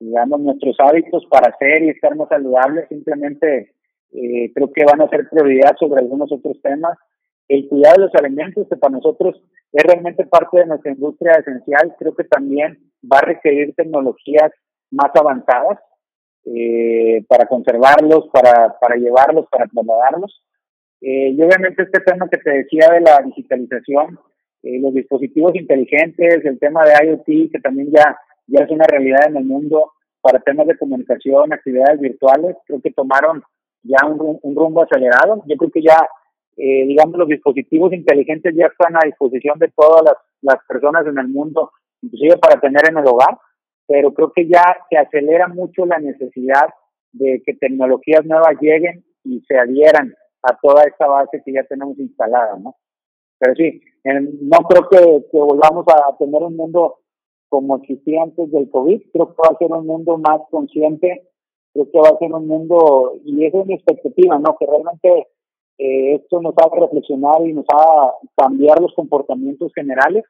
Digamos, 0.00 0.40
nuestros 0.40 0.76
hábitos 0.80 1.24
para 1.30 1.56
ser 1.58 1.82
y 1.82 1.90
estar 1.90 2.16
más 2.16 2.28
saludables 2.28 2.88
simplemente 2.88 3.74
eh, 4.12 4.52
creo 4.54 4.72
que 4.72 4.84
van 4.84 5.00
a 5.00 5.08
ser 5.08 5.28
prioridad 5.28 5.76
sobre 5.78 6.00
algunos 6.00 6.30
otros 6.32 6.60
temas. 6.62 6.98
El 7.48 7.68
cuidado 7.68 7.96
de 7.96 8.04
los 8.06 8.14
alimentos, 8.14 8.66
que 8.68 8.76
para 8.76 8.92
nosotros 8.92 9.40
es 9.72 9.84
realmente 9.84 10.26
parte 10.26 10.58
de 10.58 10.66
nuestra 10.66 10.92
industria 10.92 11.32
esencial, 11.32 11.94
creo 11.98 12.14
que 12.14 12.24
también 12.24 12.78
va 13.04 13.18
a 13.18 13.26
requerir 13.26 13.74
tecnologías 13.74 14.52
más 14.90 15.10
avanzadas 15.14 15.78
eh, 16.44 17.24
para 17.28 17.46
conservarlos, 17.46 18.28
para, 18.32 18.78
para 18.80 18.96
llevarlos, 18.96 19.46
para 19.50 19.66
trasladarlos. 19.66 20.42
Eh, 21.00 21.30
y 21.30 21.42
obviamente 21.42 21.82
este 21.82 22.00
tema 22.00 22.28
que 22.28 22.38
te 22.38 22.50
decía 22.50 22.88
de 22.92 23.00
la 23.00 23.20
digitalización, 23.24 24.18
eh, 24.62 24.78
los 24.80 24.92
dispositivos 24.92 25.54
inteligentes, 25.54 26.44
el 26.44 26.58
tema 26.58 26.84
de 26.84 27.06
IoT, 27.06 27.52
que 27.52 27.60
también 27.62 27.90
ya, 27.90 28.16
ya 28.46 28.64
es 28.64 28.70
una 28.70 28.84
realidad 28.84 29.28
en 29.28 29.36
el 29.36 29.44
mundo 29.44 29.92
para 30.20 30.40
temas 30.40 30.66
de 30.66 30.76
comunicación, 30.76 31.52
actividades 31.52 32.00
virtuales, 32.00 32.56
creo 32.66 32.80
que 32.80 32.90
tomaron 32.90 33.42
ya 33.82 34.06
un, 34.06 34.38
un 34.42 34.56
rumbo 34.56 34.82
acelerado. 34.82 35.42
Yo 35.46 35.56
creo 35.56 35.70
que 35.70 35.82
ya, 35.82 35.98
eh, 36.56 36.86
digamos, 36.86 37.16
los 37.16 37.28
dispositivos 37.28 37.92
inteligentes 37.92 38.54
ya 38.56 38.66
están 38.66 38.96
a 38.96 39.06
disposición 39.06 39.58
de 39.58 39.68
todas 39.68 40.02
las, 40.04 40.16
las 40.42 40.64
personas 40.66 41.06
en 41.06 41.18
el 41.18 41.28
mundo, 41.28 41.72
inclusive 42.02 42.36
para 42.38 42.60
tener 42.60 42.88
en 42.88 42.98
el 42.98 43.06
hogar, 43.06 43.38
pero 43.86 44.12
creo 44.14 44.32
que 44.32 44.46
ya 44.46 44.76
se 44.88 44.96
acelera 44.96 45.48
mucho 45.48 45.84
la 45.86 45.98
necesidad 45.98 46.68
de 47.12 47.42
que 47.44 47.54
tecnologías 47.54 48.24
nuevas 48.24 48.56
lleguen 48.60 49.04
y 49.24 49.40
se 49.40 49.58
adhieran 49.58 50.14
a 50.42 50.56
toda 50.62 50.84
esta 50.84 51.06
base 51.06 51.42
que 51.44 51.52
ya 51.52 51.64
tenemos 51.64 51.98
instalada, 51.98 52.56
¿no? 52.58 52.76
Pero 53.38 53.54
sí, 53.56 53.80
no 54.04 54.58
creo 54.68 54.88
que, 54.88 55.26
que 55.30 55.38
volvamos 55.38 55.84
a 55.88 56.16
tener 56.18 56.42
un 56.42 56.56
mundo 56.56 56.98
como 57.48 57.76
existía 57.78 58.22
antes 58.22 58.50
del 58.52 58.70
COVID, 58.70 59.02
creo 59.12 59.34
que 59.34 59.42
va 59.42 59.52
a 59.52 59.58
ser 59.58 59.72
un 59.72 59.86
mundo 59.86 60.18
más 60.18 60.40
consciente, 60.50 61.28
creo 61.72 61.90
que 61.90 61.98
va 61.98 62.08
a 62.08 62.18
ser 62.18 62.32
un 62.32 62.46
mundo, 62.46 63.14
y 63.24 63.44
esa 63.44 63.60
es 63.60 63.66
mi 63.66 63.74
expectativa, 63.74 64.38
¿no? 64.38 64.56
Que 64.58 64.66
realmente 64.66 65.28
eh, 65.78 66.14
esto 66.16 66.40
nos 66.40 66.54
haga 66.58 66.80
reflexionar 66.80 67.46
y 67.46 67.52
nos 67.52 67.64
haga 67.68 68.12
cambiar 68.36 68.80
los 68.80 68.94
comportamientos 68.94 69.72
generales 69.74 70.24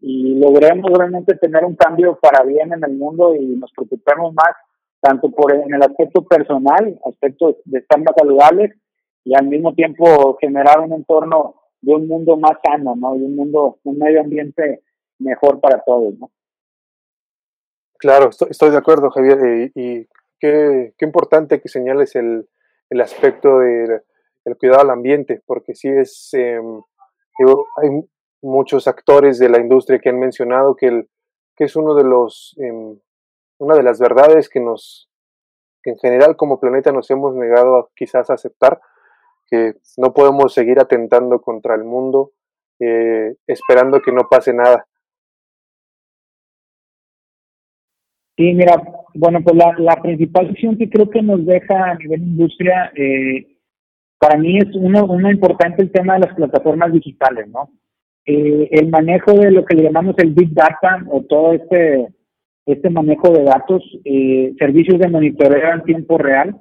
y 0.00 0.34
logremos 0.34 0.90
realmente 0.92 1.36
tener 1.36 1.64
un 1.64 1.74
cambio 1.74 2.18
para 2.20 2.44
bien 2.44 2.72
en 2.72 2.84
el 2.84 2.96
mundo 2.96 3.34
y 3.34 3.46
nos 3.46 3.72
preocupemos 3.72 4.34
más 4.34 4.54
tanto 5.00 5.30
por 5.30 5.52
en 5.54 5.74
el 5.74 5.82
aspecto 5.82 6.24
personal, 6.24 6.98
aspecto 7.04 7.56
de 7.64 7.78
estar 7.78 7.98
más 8.00 8.14
saludables 8.16 8.72
y 9.24 9.34
al 9.34 9.46
mismo 9.46 9.74
tiempo 9.74 10.36
generar 10.40 10.80
un 10.80 10.92
entorno 10.92 11.54
de 11.80 11.94
un 11.94 12.08
mundo 12.08 12.36
más 12.36 12.58
sano, 12.64 12.94
¿no? 12.96 13.16
Y 13.16 13.22
un 13.22 13.36
mundo, 13.36 13.78
un 13.84 13.98
medio 13.98 14.20
ambiente 14.20 14.82
mejor 15.18 15.60
para 15.60 15.82
todos, 15.84 16.18
¿no? 16.18 16.30
Claro, 17.98 18.30
estoy, 18.30 18.70
de 18.70 18.76
acuerdo, 18.76 19.10
Javier, 19.10 19.38
eh, 19.44 19.72
y, 19.74 20.06
qué, 20.40 20.94
qué, 20.98 21.04
importante 21.04 21.60
que 21.60 21.68
señales 21.68 22.14
el, 22.16 22.48
el 22.90 23.00
aspecto 23.00 23.60
del 23.60 24.02
cuidado 24.58 24.82
al 24.82 24.90
ambiente, 24.90 25.42
porque 25.46 25.74
sí 25.74 25.88
es, 25.88 26.32
eh, 26.34 26.60
hay 27.82 27.90
muchos 28.42 28.86
actores 28.86 29.38
de 29.38 29.48
la 29.48 29.58
industria 29.58 29.98
que 29.98 30.08
han 30.08 30.18
mencionado 30.18 30.76
que, 30.76 30.86
el, 30.86 31.08
que 31.56 31.64
es 31.64 31.76
uno 31.76 31.94
de 31.94 32.04
los, 32.04 32.54
eh, 32.58 32.96
una 33.58 33.74
de 33.74 33.82
las 33.82 33.98
verdades 33.98 34.48
que 34.48 34.60
nos, 34.60 35.10
que 35.82 35.90
en 35.90 35.98
general 35.98 36.36
como 36.36 36.60
planeta 36.60 36.92
nos 36.92 37.10
hemos 37.10 37.34
negado 37.34 37.76
a, 37.76 37.88
quizás 37.94 38.30
aceptar, 38.30 38.80
que 39.48 39.74
no 39.96 40.12
podemos 40.12 40.52
seguir 40.52 40.80
atentando 40.80 41.40
contra 41.40 41.74
el 41.74 41.84
mundo 41.84 42.32
eh, 42.78 43.34
esperando 43.46 44.00
que 44.02 44.12
no 44.12 44.28
pase 44.28 44.52
nada. 44.52 44.86
Sí, 48.36 48.52
mira, 48.52 48.82
bueno, 49.18 49.40
pues 49.42 49.56
la, 49.56 49.74
la 49.78 50.00
principal 50.02 50.48
visión 50.48 50.76
que 50.76 50.88
creo 50.88 51.10
que 51.10 51.22
nos 51.22 51.44
deja 51.44 51.90
a 51.90 51.94
nivel 51.94 52.22
industria, 52.22 52.92
eh, 52.94 53.46
para 54.18 54.38
mí 54.38 54.58
es 54.58 54.74
uno, 54.74 55.04
uno 55.06 55.30
importante 55.30 55.82
el 55.82 55.90
tema 55.90 56.14
de 56.14 56.26
las 56.26 56.34
plataformas 56.34 56.92
digitales, 56.92 57.48
¿no? 57.48 57.70
Eh, 58.24 58.68
el 58.72 58.88
manejo 58.88 59.32
de 59.34 59.52
lo 59.52 59.64
que 59.64 59.76
le 59.76 59.84
llamamos 59.84 60.16
el 60.18 60.32
Big 60.32 60.52
Data 60.52 61.04
o 61.10 61.22
todo 61.22 61.52
este, 61.52 62.08
este 62.66 62.90
manejo 62.90 63.30
de 63.30 63.44
datos, 63.44 63.82
eh, 64.04 64.52
servicios 64.58 64.98
de 64.98 65.08
monitoreo 65.08 65.72
en 65.72 65.84
tiempo 65.84 66.18
real, 66.18 66.56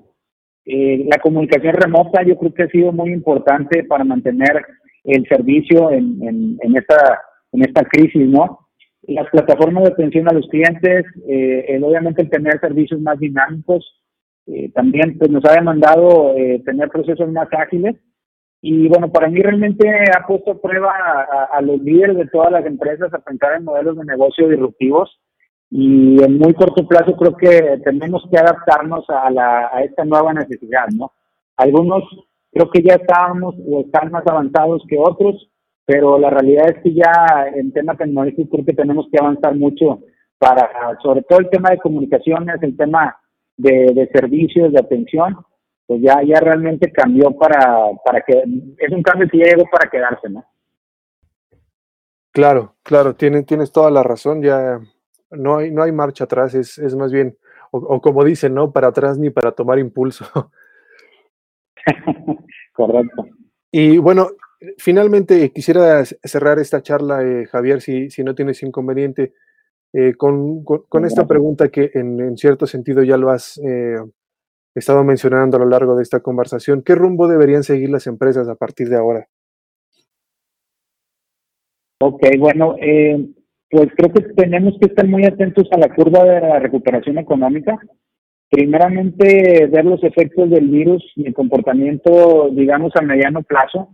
eh, 0.65 1.05
la 1.09 1.17
comunicación 1.17 1.73
remota 1.73 2.23
yo 2.23 2.37
creo 2.37 2.53
que 2.53 2.63
ha 2.63 2.69
sido 2.69 2.91
muy 2.91 3.11
importante 3.11 3.83
para 3.83 4.03
mantener 4.03 4.63
el 5.03 5.27
servicio 5.27 5.91
en, 5.91 6.19
en, 6.61 6.77
esta, 6.77 7.19
en 7.51 7.63
esta 7.63 7.83
crisis, 7.83 8.27
¿no? 8.27 8.64
Las 9.07 9.29
plataformas 9.29 9.83
de 9.83 9.93
atención 9.93 10.27
a 10.27 10.33
los 10.33 10.47
clientes, 10.47 11.05
eh, 11.27 11.79
obviamente 11.83 12.21
el 12.21 12.29
tener 12.29 12.59
servicios 12.59 12.99
más 13.01 13.19
dinámicos, 13.19 14.01
eh, 14.47 14.71
también 14.73 15.17
pues, 15.17 15.29
nos 15.31 15.43
ha 15.45 15.53
demandado 15.53 16.35
eh, 16.35 16.61
tener 16.65 16.89
procesos 16.89 17.29
más 17.31 17.47
ágiles. 17.51 17.95
Y 18.61 18.87
bueno, 18.87 19.11
para 19.11 19.27
mí 19.27 19.41
realmente 19.41 19.87
ha 20.15 20.25
puesto 20.25 20.51
a 20.51 20.61
prueba 20.61 20.91
a, 20.91 21.43
a, 21.57 21.61
los 21.61 21.79
líderes 21.81 22.17
de 22.17 22.27
todas 22.27 22.51
las 22.51 22.65
empresas 22.65 23.13
a 23.13 23.19
pensar 23.19 23.55
en 23.55 23.63
modelos 23.63 23.97
de 23.97 24.05
negocio 24.05 24.49
disruptivos 24.49 25.19
y 25.69 26.23
en 26.23 26.37
muy 26.37 26.53
corto 26.53 26.87
plazo 26.87 27.15
creo 27.15 27.35
que 27.35 27.79
tenemos 27.83 28.23
que 28.31 28.37
adaptarnos 28.37 29.05
a, 29.09 29.29
la, 29.29 29.69
a 29.73 29.83
esta 29.83 30.05
nueva 30.05 30.33
necesidad, 30.33 30.87
¿no? 30.95 31.11
Algunos 31.57 32.03
creo 32.51 32.69
que 32.69 32.81
ya 32.81 32.95
estábamos 32.95 33.55
o 33.67 33.81
están 33.81 34.11
más 34.11 34.25
avanzados 34.25 34.83
que 34.87 34.97
otros, 34.97 35.49
pero 35.85 36.17
la 36.17 36.29
realidad 36.29 36.69
es 36.69 36.83
que 36.83 36.93
ya 36.93 37.47
en 37.53 37.71
tema 37.71 37.95
tecnológico 37.95 38.49
creo 38.49 38.65
que 38.65 38.73
tenemos 38.73 39.07
que 39.11 39.19
avanzar 39.19 39.55
mucho 39.55 39.99
para, 40.37 40.97
sobre 41.01 41.21
todo 41.23 41.39
el 41.39 41.49
tema 41.49 41.69
de 41.69 41.77
comunicaciones, 41.77 42.61
el 42.61 42.75
tema 42.75 43.17
de, 43.57 43.91
de 43.93 44.09
servicios, 44.13 44.73
de 44.73 44.79
atención, 44.79 45.37
pues 45.87 46.01
ya, 46.01 46.21
ya 46.23 46.39
realmente 46.39 46.91
cambió 46.91 47.31
para, 47.31 47.89
para 48.03 48.21
que, 48.21 48.43
es 48.77 48.91
un 48.91 49.03
cambio 49.03 49.29
que 49.29 49.37
ya 49.37 49.45
llegó 49.45 49.69
para 49.71 49.89
quedarse, 49.89 50.29
¿no? 50.29 50.43
Claro, 52.31 52.75
claro, 52.83 53.15
tienes, 53.15 53.45
tienes 53.45 53.71
toda 53.71 53.89
la 53.91 54.03
razón, 54.03 54.41
ya 54.41 54.79
no 55.31 55.57
hay, 55.57 55.71
no 55.71 55.83
hay 55.83 55.91
marcha 55.91 56.25
atrás, 56.25 56.53
es, 56.53 56.77
es 56.77 56.95
más 56.95 57.11
bien, 57.11 57.37
o, 57.71 58.01
como 58.01 58.23
dicen, 58.23 58.53
no 58.53 58.71
para 58.71 58.87
atrás 58.87 59.17
ni 59.17 59.29
para 59.29 59.51
tomar 59.51 59.79
impulso. 59.79 60.25
Correcto. 62.73 63.27
Y 63.71 63.97
bueno, 63.97 64.29
finalmente 64.77 65.51
quisiera 65.51 66.03
cerrar 66.05 66.59
esta 66.59 66.81
charla, 66.81 67.23
eh, 67.23 67.45
Javier, 67.45 67.81
si, 67.81 68.09
si, 68.09 68.23
no 68.23 68.35
tienes 68.35 68.61
inconveniente, 68.63 69.33
eh, 69.93 70.13
con, 70.15 70.63
con, 70.63 71.05
esta 71.05 71.25
pregunta 71.25 71.69
que 71.69 71.91
en, 71.93 72.19
en, 72.19 72.37
cierto 72.37 72.67
sentido 72.67 73.03
ya 73.03 73.17
lo 73.17 73.29
has 73.29 73.57
eh, 73.59 73.95
estado 74.75 75.03
mencionando 75.03 75.57
a 75.57 75.61
lo 75.61 75.69
largo 75.69 75.95
de 75.95 76.03
esta 76.03 76.19
conversación. 76.19 76.81
¿Qué 76.83 76.95
rumbo 76.95 77.27
deberían 77.27 77.63
seguir 77.63 77.89
las 77.89 78.05
empresas 78.07 78.47
a 78.49 78.55
partir 78.55 78.89
de 78.89 78.97
ahora? 78.97 79.27
Ok, 82.01 82.23
bueno, 82.37 82.75
eh, 82.81 83.25
pues 83.69 83.89
creo 83.95 84.11
que 84.11 84.21
tenemos 84.35 84.75
que 84.79 84.87
estar 84.87 85.07
muy 85.07 85.25
atentos 85.25 85.67
a 85.71 85.77
la 85.77 85.93
curva 85.93 86.25
de 86.25 86.41
la 86.41 86.59
recuperación 86.59 87.17
económica. 87.17 87.79
Primeramente, 88.49 89.67
ver 89.67 89.85
los 89.85 90.03
efectos 90.03 90.49
del 90.49 90.67
virus 90.67 91.03
y 91.15 91.27
el 91.27 91.33
comportamiento, 91.33 92.49
digamos, 92.51 92.93
a 92.95 93.01
mediano 93.01 93.43
plazo. 93.43 93.89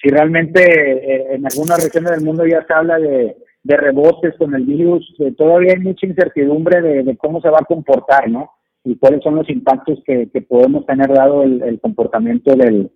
Si 0.00 0.08
realmente 0.08 0.62
eh, 0.62 1.34
en 1.34 1.46
algunas 1.46 1.82
regiones 1.82 2.12
del 2.12 2.24
mundo 2.24 2.46
ya 2.46 2.64
se 2.66 2.72
habla 2.72 2.98
de, 2.98 3.36
de 3.62 3.76
rebotes 3.76 4.34
con 4.38 4.54
el 4.54 4.64
virus, 4.64 5.14
eh, 5.18 5.32
todavía 5.36 5.72
hay 5.72 5.80
mucha 5.80 6.06
incertidumbre 6.06 6.80
de, 6.80 7.16
cómo 7.16 7.40
se 7.40 7.50
va 7.50 7.58
a 7.60 7.66
comportar, 7.66 8.30
¿no? 8.30 8.50
Y 8.84 8.96
cuáles 8.96 9.22
son 9.22 9.36
los 9.36 9.48
impactos 9.50 10.02
que, 10.06 10.26
podemos 10.48 10.86
tener 10.86 11.12
dado 11.12 11.42
el, 11.42 11.78
comportamiento 11.80 12.54
del, 12.56 12.90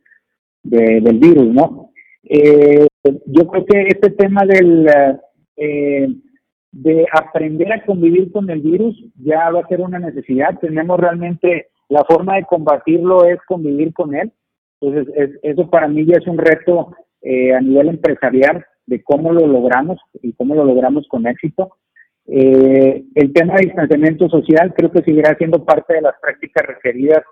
del 0.62 1.18
virus, 1.18 1.52
¿no? 1.52 1.90
Eh, 2.24 2.86
yo 3.26 3.46
creo 3.48 3.66
que 3.66 3.82
este 3.88 4.10
tema 4.10 4.42
del 4.46 4.88
eh, 5.56 6.08
de 6.72 7.06
aprender 7.12 7.72
a 7.72 7.84
convivir 7.84 8.32
con 8.32 8.50
el 8.50 8.60
virus 8.60 9.00
ya 9.22 9.50
va 9.50 9.60
a 9.60 9.68
ser 9.68 9.80
una 9.80 9.98
necesidad. 9.98 10.58
Tenemos 10.58 10.98
realmente 10.98 11.68
la 11.88 12.02
forma 12.04 12.36
de 12.36 12.44
combatirlo 12.44 13.26
es 13.26 13.38
convivir 13.46 13.92
con 13.92 14.14
él. 14.14 14.32
Entonces, 14.84 15.38
eso 15.42 15.70
para 15.70 15.88
mí 15.88 16.04
ya 16.06 16.16
es 16.18 16.26
un 16.26 16.38
reto 16.38 16.94
eh, 17.22 17.54
a 17.54 17.60
nivel 17.60 17.88
empresarial 17.88 18.64
de 18.86 19.02
cómo 19.02 19.32
lo 19.32 19.46
logramos 19.46 19.98
y 20.22 20.32
cómo 20.34 20.54
lo 20.54 20.64
logramos 20.64 21.06
con 21.08 21.26
éxito. 21.26 21.76
Eh, 22.26 23.04
el 23.14 23.32
tema 23.32 23.54
de 23.54 23.66
distanciamiento 23.66 24.28
social 24.28 24.72
creo 24.74 24.90
que 24.90 25.02
seguirá 25.02 25.34
siendo 25.36 25.64
parte 25.64 25.94
de 25.94 26.02
las 26.02 26.14
prácticas 26.20 26.66
requeridas, 26.66 27.22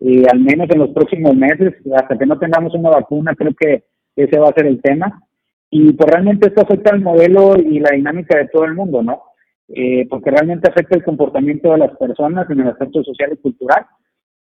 eh, 0.00 0.24
al 0.30 0.40
menos 0.40 0.68
en 0.70 0.78
los 0.78 0.90
próximos 0.90 1.34
meses, 1.34 1.74
hasta 1.94 2.16
que 2.16 2.26
no 2.26 2.38
tengamos 2.38 2.74
una 2.74 2.90
vacuna, 2.90 3.34
creo 3.34 3.52
que 3.58 3.84
ese 4.16 4.38
va 4.38 4.48
a 4.48 4.54
ser 4.54 4.66
el 4.66 4.80
tema. 4.80 5.22
Y 5.70 5.92
pues 5.92 6.10
realmente 6.10 6.48
esto 6.48 6.62
afecta 6.62 6.94
al 6.94 7.02
modelo 7.02 7.56
y 7.58 7.78
la 7.80 7.90
dinámica 7.90 8.38
de 8.38 8.48
todo 8.48 8.64
el 8.64 8.74
mundo, 8.74 9.02
¿no? 9.02 9.22
Eh, 9.68 10.06
porque 10.08 10.30
realmente 10.30 10.70
afecta 10.70 10.96
el 10.96 11.04
comportamiento 11.04 11.72
de 11.72 11.78
las 11.78 11.96
personas 11.98 12.48
en 12.50 12.60
el 12.60 12.68
aspecto 12.68 13.04
social 13.04 13.32
y 13.34 13.36
cultural. 13.36 13.84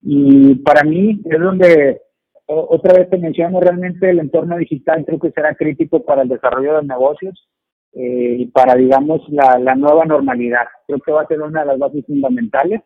Y 0.01 0.55
para 0.55 0.83
mí 0.83 1.21
es 1.25 1.39
donde 1.39 2.01
otra 2.47 2.93
vez 2.93 3.09
te 3.09 3.17
menciono 3.17 3.59
realmente 3.59 4.09
el 4.09 4.19
entorno 4.19 4.57
digital 4.57 5.03
creo 5.05 5.19
que 5.19 5.31
será 5.31 5.53
crítico 5.55 6.03
para 6.03 6.21
el 6.21 6.29
desarrollo 6.29 6.77
de 6.77 6.83
negocios 6.83 7.47
eh, 7.93 8.37
y 8.39 8.45
para, 8.47 8.75
digamos, 8.75 9.21
la, 9.29 9.75
nueva 9.75 10.05
normalidad. 10.05 10.65
Creo 10.85 10.99
que 10.99 11.11
va 11.11 11.23
a 11.23 11.27
ser 11.27 11.41
una 11.41 11.61
de 11.61 11.67
las 11.67 11.79
bases 11.79 12.05
fundamentales 12.05 12.81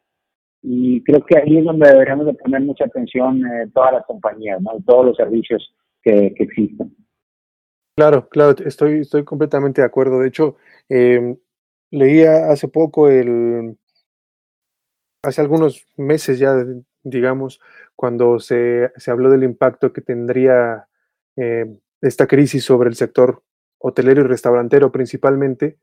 y 0.64 1.04
creo 1.04 1.24
que 1.26 1.38
ahí 1.38 1.58
es 1.58 1.66
donde 1.66 1.90
deberíamos 1.90 2.26
de 2.26 2.34
poner 2.34 2.62
mucha 2.62 2.86
atención 2.86 3.46
eh, 3.46 3.70
todas 3.74 3.94
las 3.94 4.06
compañías, 4.06 4.60
todos 4.86 5.06
los 5.06 5.18
servicios 5.18 5.76
que, 6.02 6.34
que 6.36 6.44
existen. 6.44 6.96
Claro, 7.96 8.30
claro, 8.30 8.56
estoy, 8.66 9.00
estoy 9.00 9.24
completamente 9.24 9.82
de 9.82 9.88
acuerdo. 9.88 10.20
De 10.20 10.28
hecho, 10.28 10.56
eh, 10.90 11.36
leía 11.92 12.50
hace 12.50 12.68
poco 12.68 13.10
el, 13.10 13.78
hace 15.24 15.42
algunos 15.42 15.86
meses 15.98 16.40
ya, 16.40 16.56
digamos, 17.04 17.60
cuando 17.96 18.40
se, 18.40 18.92
se 18.98 19.12
habló 19.12 19.30
del 19.30 19.44
impacto 19.44 19.94
que 19.94 20.02
tendría 20.02 20.88
eh, 21.38 21.66
esta 22.02 22.28
crisis 22.28 22.64
sobre 22.64 22.90
el 22.90 22.96
sector 22.96 23.44
hotelero 23.80 24.22
y 24.22 24.26
restaurantero 24.26 24.92
principalmente, 24.92 25.78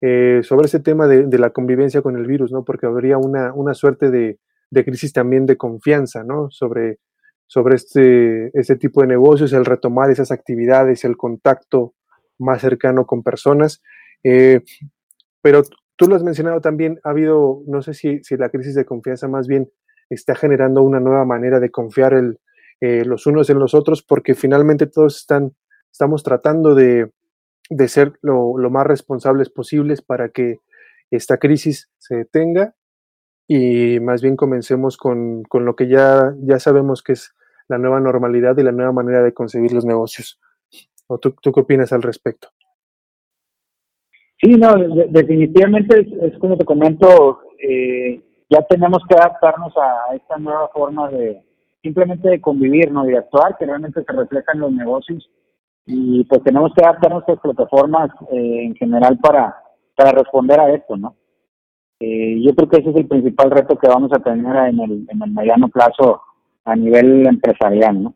eh, 0.00 0.40
sobre 0.42 0.66
ese 0.66 0.80
tema 0.80 1.06
de, 1.06 1.26
de, 1.26 1.38
la 1.38 1.50
convivencia 1.50 2.02
con 2.02 2.16
el 2.16 2.26
virus, 2.26 2.50
¿no? 2.50 2.64
Porque 2.64 2.86
habría 2.86 3.18
una, 3.18 3.52
una 3.54 3.74
suerte 3.74 4.10
de, 4.10 4.38
de, 4.70 4.84
crisis 4.84 5.12
también 5.12 5.46
de 5.46 5.56
confianza, 5.56 6.24
¿no? 6.24 6.50
Sobre, 6.50 6.98
sobre 7.46 7.76
este, 7.76 8.50
este 8.58 8.76
tipo 8.76 9.02
de 9.02 9.06
negocios, 9.08 9.52
el 9.52 9.64
retomar 9.64 10.10
esas 10.10 10.32
actividades, 10.32 11.04
el 11.04 11.16
contacto 11.16 11.94
más 12.38 12.62
cercano 12.62 13.06
con 13.06 13.22
personas. 13.22 13.80
Eh, 14.24 14.62
pero 15.40 15.62
tú 15.96 16.08
lo 16.08 16.16
has 16.16 16.24
mencionado 16.24 16.60
también, 16.60 16.98
ha 17.04 17.10
habido, 17.10 17.62
no 17.66 17.82
sé 17.82 17.94
si, 17.94 18.22
si 18.24 18.36
la 18.36 18.48
crisis 18.48 18.74
de 18.74 18.84
confianza 18.84 19.28
más 19.28 19.46
bien 19.46 19.70
está 20.14 20.34
generando 20.34 20.82
una 20.82 21.00
nueva 21.00 21.24
manera 21.24 21.60
de 21.60 21.70
confiar 21.70 22.14
el, 22.14 22.38
eh, 22.80 23.04
los 23.04 23.26
unos 23.26 23.48
en 23.50 23.58
los 23.58 23.74
otros, 23.74 24.02
porque 24.02 24.34
finalmente 24.34 24.86
todos 24.86 25.18
están, 25.18 25.54
estamos 25.90 26.22
tratando 26.22 26.74
de, 26.74 27.10
de 27.70 27.88
ser 27.88 28.12
lo, 28.22 28.54
más 28.70 28.86
responsables 28.86 29.50
posibles 29.50 30.02
para 30.02 30.30
que 30.30 30.58
esta 31.10 31.38
crisis 31.38 31.90
se 31.98 32.16
detenga 32.16 32.74
y 33.46 34.00
más 34.00 34.22
bien 34.22 34.36
comencemos 34.36 34.96
con, 34.96 35.42
con 35.44 35.64
lo 35.64 35.76
que 35.76 35.88
ya, 35.88 36.34
ya 36.40 36.58
sabemos 36.58 37.02
que 37.02 37.12
es 37.12 37.34
la 37.68 37.78
nueva 37.78 38.00
normalidad 38.00 38.56
y 38.58 38.62
la 38.62 38.72
nueva 38.72 38.92
manera 38.92 39.22
de 39.22 39.32
concebir 39.32 39.72
los 39.72 39.84
negocios. 39.84 40.40
¿O 41.06 41.18
tú, 41.18 41.34
tú 41.40 41.52
qué 41.52 41.60
opinas 41.60 41.92
al 41.92 42.02
respecto? 42.02 42.48
Sí, 44.40 44.56
no, 44.56 44.74
de, 44.76 45.06
definitivamente 45.08 46.00
es, 46.00 46.32
es, 46.32 46.38
como 46.38 46.56
te 46.56 46.64
comento, 46.64 47.42
eh, 47.62 48.20
ya 48.52 48.62
tenemos 48.62 49.02
que 49.08 49.14
adaptarnos 49.14 49.72
a 49.76 50.14
esta 50.14 50.36
nueva 50.36 50.68
forma 50.68 51.08
de 51.08 51.42
simplemente 51.82 52.28
de 52.28 52.40
convivir, 52.40 52.92
¿no? 52.92 53.08
Y 53.08 53.12
de 53.12 53.18
actuar, 53.18 53.56
que 53.58 53.66
realmente 53.66 54.04
se 54.04 54.12
reflejan 54.12 54.60
los 54.60 54.72
negocios 54.72 55.28
y 55.86 56.22
pues 56.24 56.42
tenemos 56.44 56.72
que 56.74 56.84
adaptar 56.84 57.10
nuestras 57.10 57.40
plataformas 57.40 58.10
eh, 58.30 58.66
en 58.66 58.74
general 58.76 59.18
para, 59.18 59.56
para 59.96 60.12
responder 60.12 60.60
a 60.60 60.72
esto, 60.72 60.96
¿no? 60.96 61.16
Eh, 61.98 62.40
yo 62.42 62.54
creo 62.54 62.68
que 62.68 62.78
ese 62.78 62.90
es 62.90 62.96
el 62.96 63.06
principal 63.06 63.50
reto 63.50 63.78
que 63.78 63.88
vamos 63.88 64.12
a 64.12 64.18
tener 64.18 64.56
en 64.68 64.80
el, 64.80 65.06
en 65.08 65.22
el 65.22 65.30
mediano 65.30 65.68
plazo 65.68 66.22
a 66.64 66.76
nivel 66.76 67.26
empresarial, 67.26 68.02
¿no? 68.02 68.14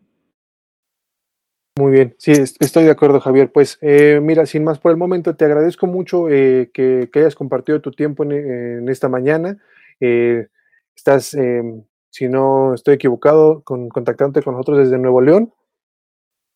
Muy 1.79 1.93
bien, 1.93 2.15
sí, 2.19 2.33
estoy 2.33 2.85
de 2.85 2.91
acuerdo, 2.91 3.21
Javier. 3.21 3.53
Pues 3.53 3.79
eh, 3.83 4.19
mira, 4.23 4.47
sin 4.47 4.65
más 4.65 4.79
por 4.79 4.93
el 4.93 4.97
momento, 4.97 5.37
te 5.37 5.45
agradezco 5.45 5.87
mucho 5.87 6.29
eh, 6.31 6.71
que, 6.73 7.11
que, 7.13 7.19
hayas 7.19 7.35
compartido 7.35 7.81
tu 7.81 7.91
tiempo 7.91 8.25
en, 8.25 8.33
en 8.33 8.89
esta 8.89 9.09
mañana. 9.09 9.59
Eh, 10.01 10.49
estás, 10.95 11.35
em, 11.35 11.85
si 12.11 12.29
no 12.29 12.75
estoy 12.75 12.95
equivocado, 12.95 13.63
con, 13.63 13.89
contactándote 13.89 14.43
con 14.43 14.55
nosotros 14.55 14.79
desde 14.79 14.99
Nuevo 14.99 15.21
León. 15.21 15.53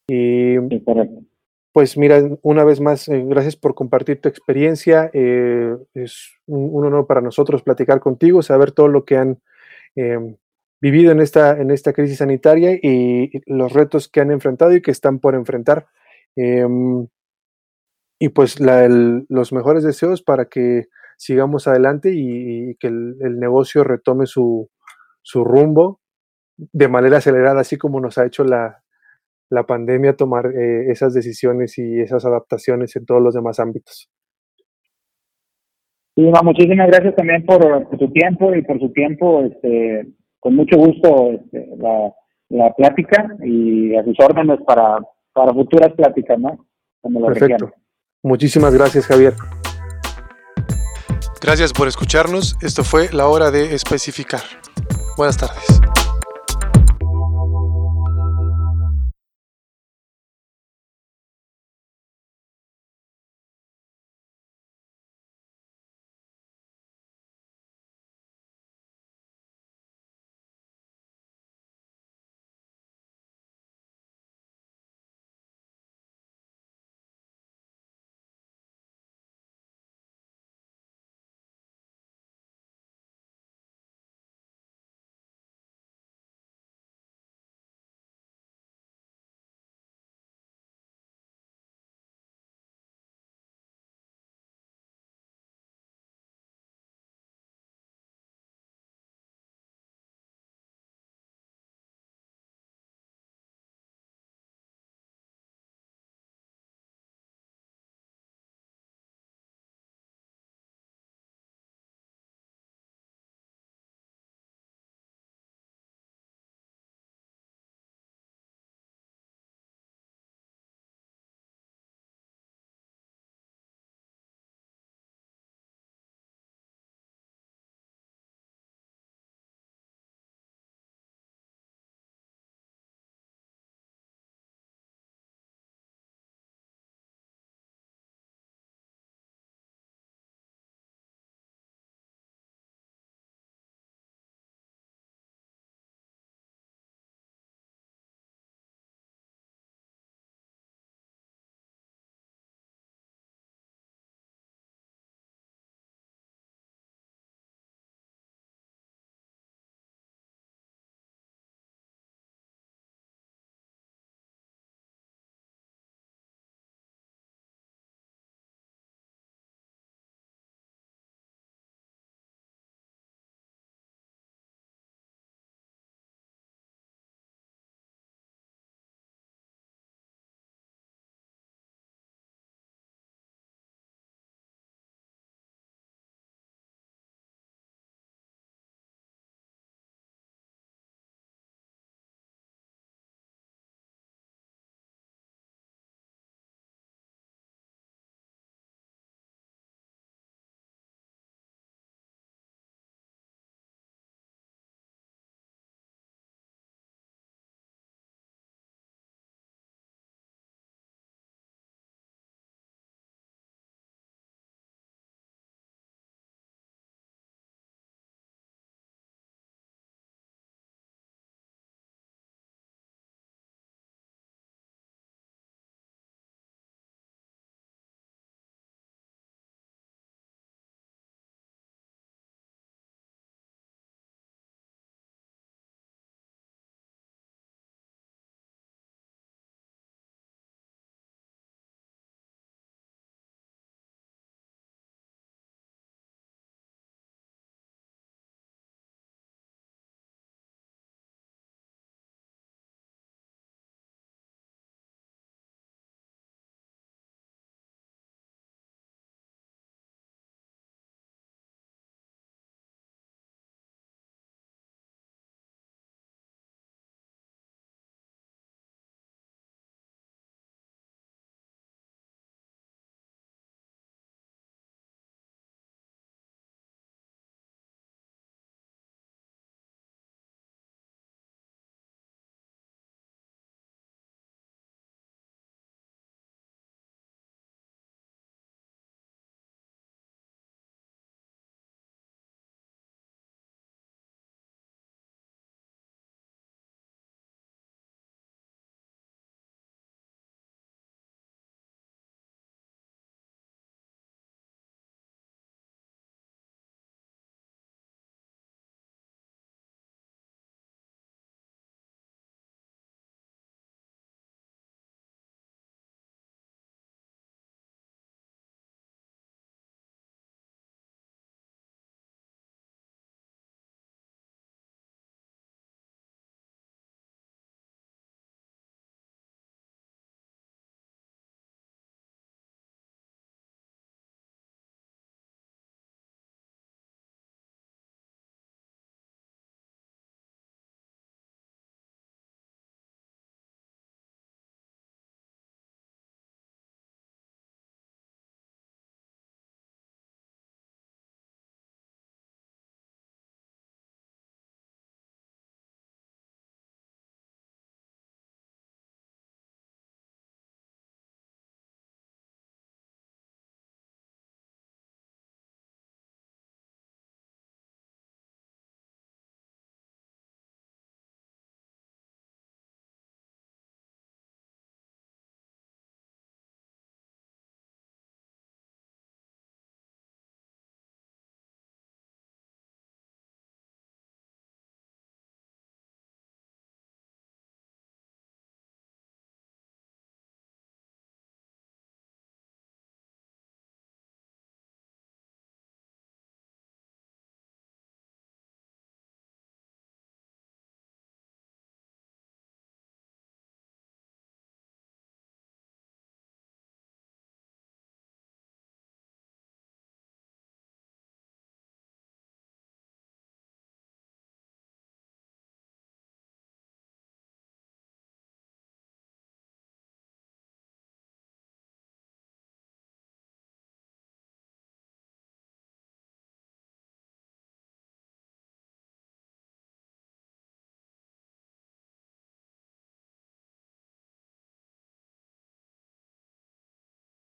Y 0.08 0.58
pues 1.72 1.96
mira, 1.96 2.20
una 2.42 2.64
vez 2.64 2.80
más, 2.80 3.08
eh, 3.08 3.22
gracias 3.26 3.56
por 3.56 3.74
compartir 3.74 4.20
tu 4.20 4.28
experiencia. 4.28 5.10
Eh, 5.12 5.76
es 5.94 6.32
un, 6.46 6.70
un, 6.72 6.86
honor 6.86 7.06
para 7.06 7.20
nosotros 7.20 7.62
platicar 7.62 8.00
contigo, 8.00 8.42
saber 8.42 8.72
todo 8.72 8.88
lo 8.88 9.04
que 9.04 9.16
han 9.16 9.40
eh, 9.96 10.36
vivido 10.80 11.12
en 11.12 11.20
esta, 11.20 11.60
en 11.60 11.70
esta 11.70 11.92
crisis 11.92 12.18
sanitaria 12.18 12.72
y 12.72 13.30
los 13.46 13.72
retos 13.72 14.08
que 14.08 14.20
han 14.20 14.30
enfrentado 14.30 14.74
y 14.74 14.82
que 14.82 14.90
están 14.90 15.18
por 15.18 15.34
enfrentar. 15.34 15.86
Em, 16.36 17.06
y 18.18 18.28
pues 18.30 18.60
la, 18.60 18.84
el, 18.84 19.26
los 19.28 19.52
mejores 19.52 19.82
deseos 19.84 20.22
para 20.22 20.46
que 20.46 20.88
sigamos 21.20 21.68
adelante 21.68 22.14
y, 22.14 22.70
y 22.70 22.74
que 22.76 22.86
el, 22.86 23.16
el, 23.20 23.38
negocio 23.38 23.84
retome 23.84 24.24
su, 24.24 24.70
su 25.20 25.44
rumbo 25.44 26.00
de 26.56 26.88
manera 26.88 27.18
acelerada, 27.18 27.60
así 27.60 27.76
como 27.76 28.00
nos 28.00 28.16
ha 28.16 28.24
hecho 28.24 28.42
la, 28.42 28.82
la 29.50 29.64
pandemia 29.64 30.16
tomar 30.16 30.46
eh, 30.46 30.90
esas 30.90 31.12
decisiones 31.12 31.76
y 31.76 32.00
esas 32.00 32.24
adaptaciones 32.24 32.96
en 32.96 33.04
todos 33.04 33.20
los 33.20 33.34
demás 33.34 33.60
ámbitos. 33.60 34.10
Sí, 36.16 36.22
no, 36.22 36.42
muchísimas 36.42 36.88
gracias 36.88 37.14
también 37.14 37.44
por, 37.44 37.60
por, 37.86 37.98
tu 37.98 38.10
tiempo 38.12 38.54
y 38.54 38.62
por 38.62 38.80
su 38.80 38.90
tiempo. 38.90 39.42
Este, 39.44 40.06
con 40.40 40.56
mucho 40.56 40.78
gusto 40.78 41.32
este, 41.32 41.68
la, 41.76 42.14
la, 42.48 42.72
plática 42.72 43.36
y 43.44 43.94
a 43.94 44.02
sus 44.04 44.18
órdenes 44.20 44.60
para, 44.66 44.98
para 45.34 45.52
futuras 45.52 45.92
pláticas, 45.92 46.38
¿no? 46.38 46.66
Como 47.02 47.26
Perfecto. 47.26 47.66
Requieran. 47.66 47.74
Muchísimas 48.22 48.74
gracias, 48.74 49.06
Javier. 49.06 49.34
Gracias 51.40 51.72
por 51.72 51.88
escucharnos. 51.88 52.56
Esto 52.60 52.84
fue 52.84 53.10
la 53.12 53.26
hora 53.26 53.50
de 53.50 53.74
especificar. 53.74 54.42
Buenas 55.16 55.36
tardes. 55.36 55.64